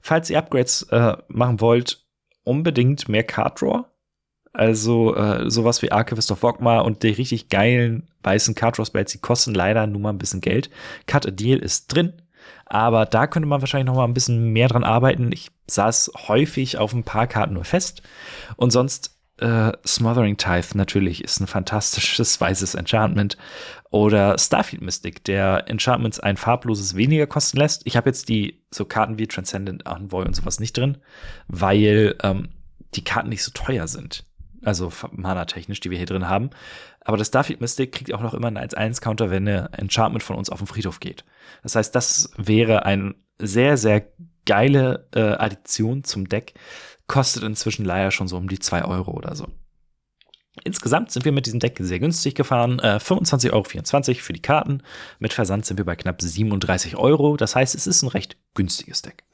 Falls 0.00 0.30
ihr 0.30 0.38
Upgrades 0.38 0.84
äh, 0.84 1.18
machen 1.28 1.60
wollt, 1.60 2.02
unbedingt 2.44 3.10
mehr 3.10 3.24
Card 3.24 3.60
Draw. 3.60 3.84
Also 4.52 5.14
äh, 5.14 5.48
sowas 5.48 5.80
wie 5.82 5.92
Archivist 5.92 6.32
of 6.32 6.42
Wogma 6.42 6.80
und 6.80 7.02
die 7.02 7.10
richtig 7.10 7.48
geilen 7.48 8.08
weißen 8.22 8.54
Card 8.54 8.78
Draw 8.78 8.84
Spells, 8.84 9.12
die 9.12 9.18
kosten 9.18 9.54
leider 9.54 9.86
nur 9.86 10.00
mal 10.00 10.10
ein 10.10 10.18
bisschen 10.18 10.40
Geld. 10.40 10.70
Cut 11.06 11.26
a 11.26 11.30
Deal 11.30 11.58
ist 11.58 11.88
drin, 11.88 12.14
aber 12.66 13.06
da 13.06 13.26
könnte 13.26 13.48
man 13.48 13.60
wahrscheinlich 13.62 13.86
noch 13.86 13.94
mal 13.94 14.04
ein 14.04 14.14
bisschen 14.14 14.52
mehr 14.52 14.68
dran 14.68 14.84
arbeiten. 14.84 15.30
Ich 15.32 15.50
saß 15.68 16.12
häufig 16.28 16.78
auf 16.78 16.92
ein 16.92 17.04
paar 17.04 17.28
Karten 17.28 17.54
nur 17.54 17.64
fest 17.64 18.02
und 18.56 18.72
sonst 18.72 19.16
äh, 19.40 19.72
Smothering 19.86 20.36
Tithe 20.36 20.76
natürlich 20.76 21.24
ist 21.24 21.40
ein 21.40 21.46
fantastisches 21.46 22.40
weißes 22.40 22.74
Enchantment. 22.74 23.36
Oder 23.90 24.38
Starfield 24.38 24.82
Mystic, 24.82 25.24
der 25.24 25.68
Enchantments 25.68 26.20
ein 26.20 26.36
farbloses 26.36 26.94
weniger 26.94 27.26
kosten 27.26 27.58
lässt. 27.58 27.82
Ich 27.86 27.96
habe 27.96 28.08
jetzt 28.08 28.28
die 28.28 28.62
so 28.70 28.84
Karten 28.84 29.18
wie 29.18 29.26
Transcendent 29.26 29.84
Envoy 29.86 30.24
und 30.24 30.36
sowas 30.36 30.60
nicht 30.60 30.76
drin, 30.76 30.98
weil 31.48 32.14
ähm, 32.22 32.50
die 32.94 33.02
Karten 33.02 33.30
nicht 33.30 33.42
so 33.42 33.50
teuer 33.52 33.88
sind. 33.88 34.24
Also 34.62 34.92
Mana-technisch, 35.12 35.80
die 35.80 35.90
wir 35.90 35.98
hier 35.98 36.06
drin 36.06 36.28
haben. 36.28 36.50
Aber 37.00 37.16
das 37.16 37.28
Starfield 37.28 37.60
Mystic 37.60 37.92
kriegt 37.92 38.12
auch 38.12 38.20
noch 38.20 38.34
immer 38.34 38.48
einen 38.48 38.58
1-1-Counter, 38.58 39.30
wenn 39.30 39.48
eine 39.48 39.70
Enchantment 39.72 40.22
von 40.22 40.36
uns 40.36 40.50
auf 40.50 40.58
den 40.58 40.66
Friedhof 40.66 41.00
geht. 41.00 41.24
Das 41.62 41.76
heißt, 41.76 41.94
das 41.94 42.30
wäre 42.36 42.84
eine 42.84 43.14
sehr, 43.38 43.76
sehr 43.76 44.06
geile 44.44 45.08
äh, 45.14 45.20
Addition 45.20 46.04
zum 46.04 46.28
Deck, 46.28 46.54
kostet 47.06 47.42
inzwischen 47.42 47.84
leider 47.84 48.10
schon 48.10 48.28
so 48.28 48.36
um 48.36 48.48
die 48.48 48.58
2 48.58 48.84
Euro 48.84 49.12
oder 49.12 49.34
so. 49.34 49.46
Insgesamt 50.64 51.10
sind 51.10 51.24
wir 51.24 51.32
mit 51.32 51.46
diesem 51.46 51.60
Deck 51.60 51.78
sehr 51.80 52.00
günstig 52.00 52.34
gefahren. 52.34 52.80
Äh, 52.80 52.96
25,24 52.96 53.52
Euro 53.52 54.20
für 54.20 54.32
die 54.32 54.42
Karten. 54.42 54.82
Mit 55.18 55.32
Versand 55.32 55.64
sind 55.64 55.78
wir 55.78 55.84
bei 55.84 55.96
knapp 55.96 56.20
37 56.20 56.96
Euro. 56.96 57.36
Das 57.36 57.54
heißt, 57.56 57.74
es 57.74 57.86
ist 57.86 58.02
ein 58.02 58.08
recht 58.08 58.36
günstiges 58.54 59.02
Deck. 59.02 59.24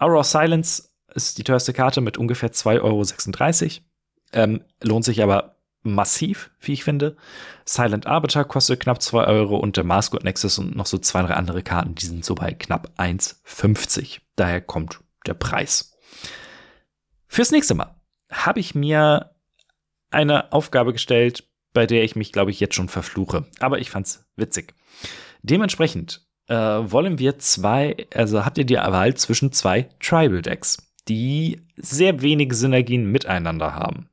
Hour 0.00 0.18
of 0.18 0.26
Silence 0.26 0.90
ist 1.14 1.38
die 1.38 1.44
teuerste 1.44 1.72
Karte 1.72 2.00
mit 2.00 2.18
ungefähr 2.18 2.52
2,36 2.52 2.82
Euro. 2.82 3.84
Ähm, 4.34 4.62
lohnt 4.82 5.04
sich 5.04 5.22
aber 5.22 5.54
massiv, 5.82 6.50
wie 6.60 6.72
ich 6.72 6.84
finde. 6.84 7.16
Silent 7.64 8.06
Arbiter 8.06 8.44
kostet 8.44 8.80
knapp 8.80 9.00
2 9.00 9.24
Euro 9.24 9.56
und 9.56 9.76
der 9.76 9.84
Mask 9.84 10.12
Nexus 10.22 10.58
und 10.58 10.74
noch 10.74 10.86
so 10.86 10.98
zwei, 10.98 11.22
drei 11.22 11.34
andere 11.34 11.62
Karten, 11.62 11.94
die 11.94 12.06
sind 12.06 12.24
so 12.24 12.34
bei 12.34 12.52
knapp 12.52 12.90
1,50. 12.98 14.20
Daher 14.36 14.60
kommt 14.60 15.00
der 15.26 15.34
Preis. 15.34 15.96
Fürs 17.26 17.50
nächste 17.50 17.74
Mal 17.74 17.94
habe 18.30 18.60
ich 18.60 18.74
mir 18.74 19.30
eine 20.10 20.52
Aufgabe 20.52 20.92
gestellt, 20.92 21.44
bei 21.72 21.86
der 21.86 22.04
ich 22.04 22.16
mich, 22.16 22.32
glaube 22.32 22.50
ich, 22.50 22.60
jetzt 22.60 22.74
schon 22.74 22.88
verfluche. 22.88 23.46
Aber 23.58 23.78
ich 23.78 23.90
fand's 23.90 24.24
witzig. 24.36 24.74
Dementsprechend 25.42 26.26
äh, 26.46 26.54
wollen 26.54 27.18
wir 27.18 27.38
zwei, 27.38 27.96
also 28.14 28.44
habt 28.44 28.58
ihr 28.58 28.64
die 28.64 28.76
Wahl 28.76 29.14
zwischen 29.14 29.52
zwei 29.52 29.88
Tribal 30.00 30.42
Decks, 30.42 30.78
die 31.08 31.66
sehr 31.76 32.22
wenige 32.22 32.54
Synergien 32.54 33.10
miteinander 33.10 33.74
haben, 33.74 34.08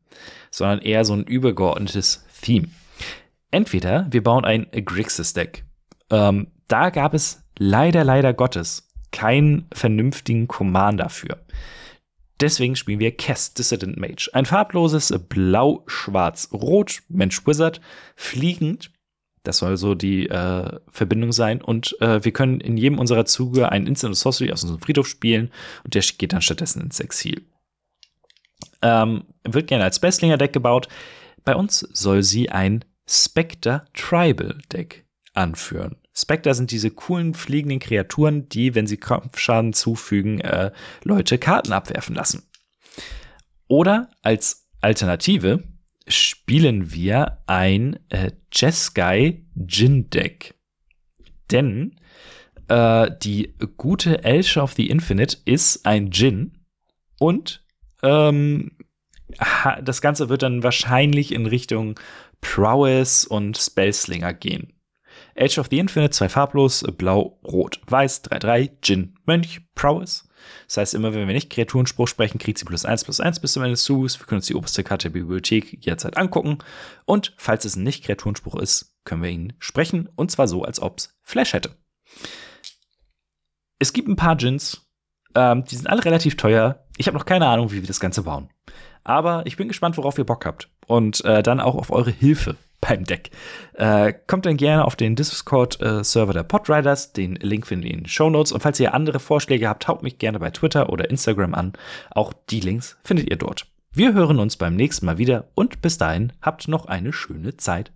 sondern 0.52 0.80
eher 0.80 1.06
so 1.06 1.14
ein 1.14 1.24
übergeordnetes 1.24 2.26
Theme. 2.42 2.68
Entweder 3.50 4.08
wir 4.12 4.24
bauen 4.24 4.46
ein 4.46 4.68
Grixis 4.72 5.34
Deck. 5.34 5.66
Ähm, 6.10 6.48
da 6.68 6.90
gab 6.90 7.14
es 7.14 7.44
leider, 7.58 8.04
leider 8.04 8.34
Gottes 8.34 8.90
keinen 9.12 9.68
vernünftigen 9.74 10.48
Commander 10.48 11.10
für. 11.10 11.38
Deswegen 12.40 12.76
spielen 12.76 13.00
wir 13.00 13.16
Cast 13.16 13.60
Dissident 13.60 13.98
Mage. 13.98 14.30
Ein 14.34 14.46
farbloses 14.46 15.14
Blau-Schwarz-Rot 15.30 17.04
Mensch 17.08 17.46
Wizard, 17.46 17.82
fliegend. 18.16 18.92
Das 19.44 19.60
soll 19.60 19.78
so 19.78 19.96
die 19.96 20.28
äh, 20.28 20.80
Verbindung 20.90 21.34
sein. 21.34 21.62
Und 21.62 22.00
äh, 22.02 22.24
wir 22.24 22.32
können 22.32 22.60
in 22.60 22.78
jedem 22.78 23.00
unserer 23.00 23.26
Züge 23.26 23.72
einen 23.72 23.86
Instant 23.86 24.16
Sorcery 24.16 24.52
aus 24.52 24.64
unserem 24.64 24.82
Friedhof 24.82 25.08
spielen 25.08 25.52
und 25.84 25.94
der 25.94 26.02
geht 26.18 26.34
dann 26.34 26.42
stattdessen 26.42 26.82
ins 26.82 27.00
Exil. 27.00 27.44
Ähm, 28.82 29.26
wird 29.44 29.68
gerne 29.68 29.84
als 29.84 30.00
Bestlinger 30.00 30.38
Deck 30.38 30.54
gebaut. 30.54 30.88
Bei 31.44 31.56
uns 31.56 31.80
soll 31.80 32.24
sie 32.24 32.50
ein 32.50 32.86
Spectre 33.08 33.86
Tribal 33.94 34.58
Deck 34.72 35.06
anführen. 35.34 35.98
Spectre 36.14 36.54
sind 36.54 36.72
diese 36.72 36.92
coolen 36.92 37.34
fliegenden 37.34 37.80
Kreaturen, 37.80 38.50
die, 38.50 38.76
wenn 38.76 38.88
sie 38.88 38.98
Kampfschaden 38.98 39.74
zufügen, 39.74 40.42
äh, 40.42 40.72
Leute 41.04 41.38
Karten 41.38 41.72
abwerfen 41.72 42.16
lassen. 42.16 42.44
Oder 43.68 44.10
als 44.22 44.68
Alternative 44.82 45.64
spielen 46.08 46.92
wir 46.92 47.44
ein 47.48 48.00
äh, 48.10 48.32
Jeskai 48.52 49.46
Jin 49.56 50.10
Deck. 50.10 50.56
Denn 51.52 51.96
äh, 52.68 53.10
die 53.22 53.54
gute 53.78 54.24
Elsha 54.24 54.62
of 54.62 54.74
the 54.74 54.90
Infinite 54.90 55.38
ist 55.46 55.86
ein 55.86 56.12
Jin 56.12 56.66
und 57.20 57.64
ähm, 58.04 58.72
das 59.82 60.02
Ganze 60.02 60.30
wird 60.30 60.44
dann 60.44 60.64
wahrscheinlich 60.64 61.32
in 61.34 61.46
Richtung 61.46 62.00
Prowess 62.42 63.26
und 63.26 63.58
Spellslinger 63.58 64.34
gehen. 64.34 64.74
Age 65.38 65.60
of 65.60 65.68
the 65.70 65.80
Infinite, 65.80 66.12
zwei 66.12 66.30
farblos, 66.30 66.84
blau, 66.98 67.40
rot, 67.44 67.80
weiß, 67.88 68.24
3-3, 68.26 68.72
Jin, 68.84 69.16
Mönch, 69.26 69.62
Prowess. 69.76 70.28
Das 70.68 70.78
heißt, 70.78 70.94
immer 70.96 71.14
wenn 71.14 71.28
wir 71.28 71.34
nicht 71.34 71.50
Kreaturenspruch 71.50 72.08
sprechen, 72.08 72.40
kriegt 72.40 72.58
sie 72.58 72.66
plus 72.66 72.86
1 72.86 73.04
plus 73.06 73.20
1 73.20 73.40
bis 73.40 73.54
zum 73.54 73.64
Ende 73.64 73.74
des 73.74 73.84
Zuges. 73.84 74.20
Wir 74.20 74.26
können 74.26 74.40
uns 74.40 74.48
die 74.48 74.56
oberste 74.56 74.84
Karte 74.84 75.10
der 75.10 75.20
Bibliothek 75.20 75.74
jederzeit 75.86 76.18
angucken. 76.18 76.58
Und 77.06 77.34
falls 77.38 77.66
es 77.66 77.76
nicht 77.76 78.04
Kreaturenspruch 78.04 78.56
ist, 78.56 78.98
können 79.04 79.24
wir 79.24 79.30
ihn 79.30 79.54
sprechen. 79.60 80.10
Und 80.16 80.32
zwar 80.32 80.48
so, 80.48 80.64
als 80.64 80.82
ob 80.82 80.98
es 80.98 81.18
Flash 81.22 81.54
hätte. 81.54 81.76
Es 83.80 83.94
gibt 83.94 84.08
ein 84.08 84.16
paar 84.16 84.38
Jins, 84.38 84.91
ähm, 85.36 85.66
die 85.66 85.76
sind 85.76 85.88
alle 85.88 86.04
relativ 86.04 86.38
teuer. 86.38 86.84
Ich 86.98 87.08
habe 87.08 87.18
noch 87.18 87.26
keine 87.26 87.48
Ahnung, 87.48 87.72
wie 87.72 87.82
wir 87.82 87.88
das 87.88 88.00
Ganze 88.00 88.24
bauen. 88.24 88.50
Aber 89.04 89.46
ich 89.46 89.58
bin 89.58 89.68
gespannt, 89.68 89.98
worauf 89.98 90.18
ihr 90.18 90.26
Bock 90.26 90.46
habt. 90.46 90.70
Und 90.88 91.24
äh, 91.26 91.42
dann 91.42 91.60
auch 91.60 91.76
auf 91.76 91.92
eure 91.92 92.12
Hilfe 92.12 92.56
beim 92.82 93.04
Deck. 93.04 93.32
Äh, 93.74 94.14
kommt 94.28 94.46
dann 94.46 94.58
gerne 94.58 94.86
auf 94.86 94.96
den 94.96 95.16
Discord-Server 95.16 96.32
äh, 96.32 96.34
der 96.34 96.44
Podriders. 96.44 97.14
Den 97.14 97.36
Link 97.36 97.68
findet 97.68 97.90
ihr 97.90 97.94
in 97.94 98.04
den 98.04 98.10
Show 98.10 98.30
Notes. 98.30 98.52
Und 98.52 98.62
falls 98.62 98.80
ihr 98.80 98.94
andere 98.94 99.20
Vorschläge 99.20 99.68
habt, 99.68 99.88
haut 99.88 100.04
mich 100.04 100.18
gerne 100.18 100.40
bei 100.40 100.50
Twitter 100.52 100.90
oder 100.90 101.10
Instagram 101.10 101.54
an. 101.54 101.74
Auch 102.12 102.34
die 102.50 102.60
Links 102.60 102.98
findet 103.04 103.30
ihr 103.30 103.38
dort. 103.38 103.68
Wir 103.94 104.14
hören 104.14 104.40
uns 104.40 104.56
beim 104.56 104.76
nächsten 104.76 105.06
Mal 105.06 105.18
wieder 105.18 105.50
und 105.54 105.82
bis 105.82 105.98
dahin 105.98 106.32
habt 106.42 106.68
noch 106.70 106.86
eine 106.86 107.12
schöne 107.12 107.58
Zeit. 107.58 107.92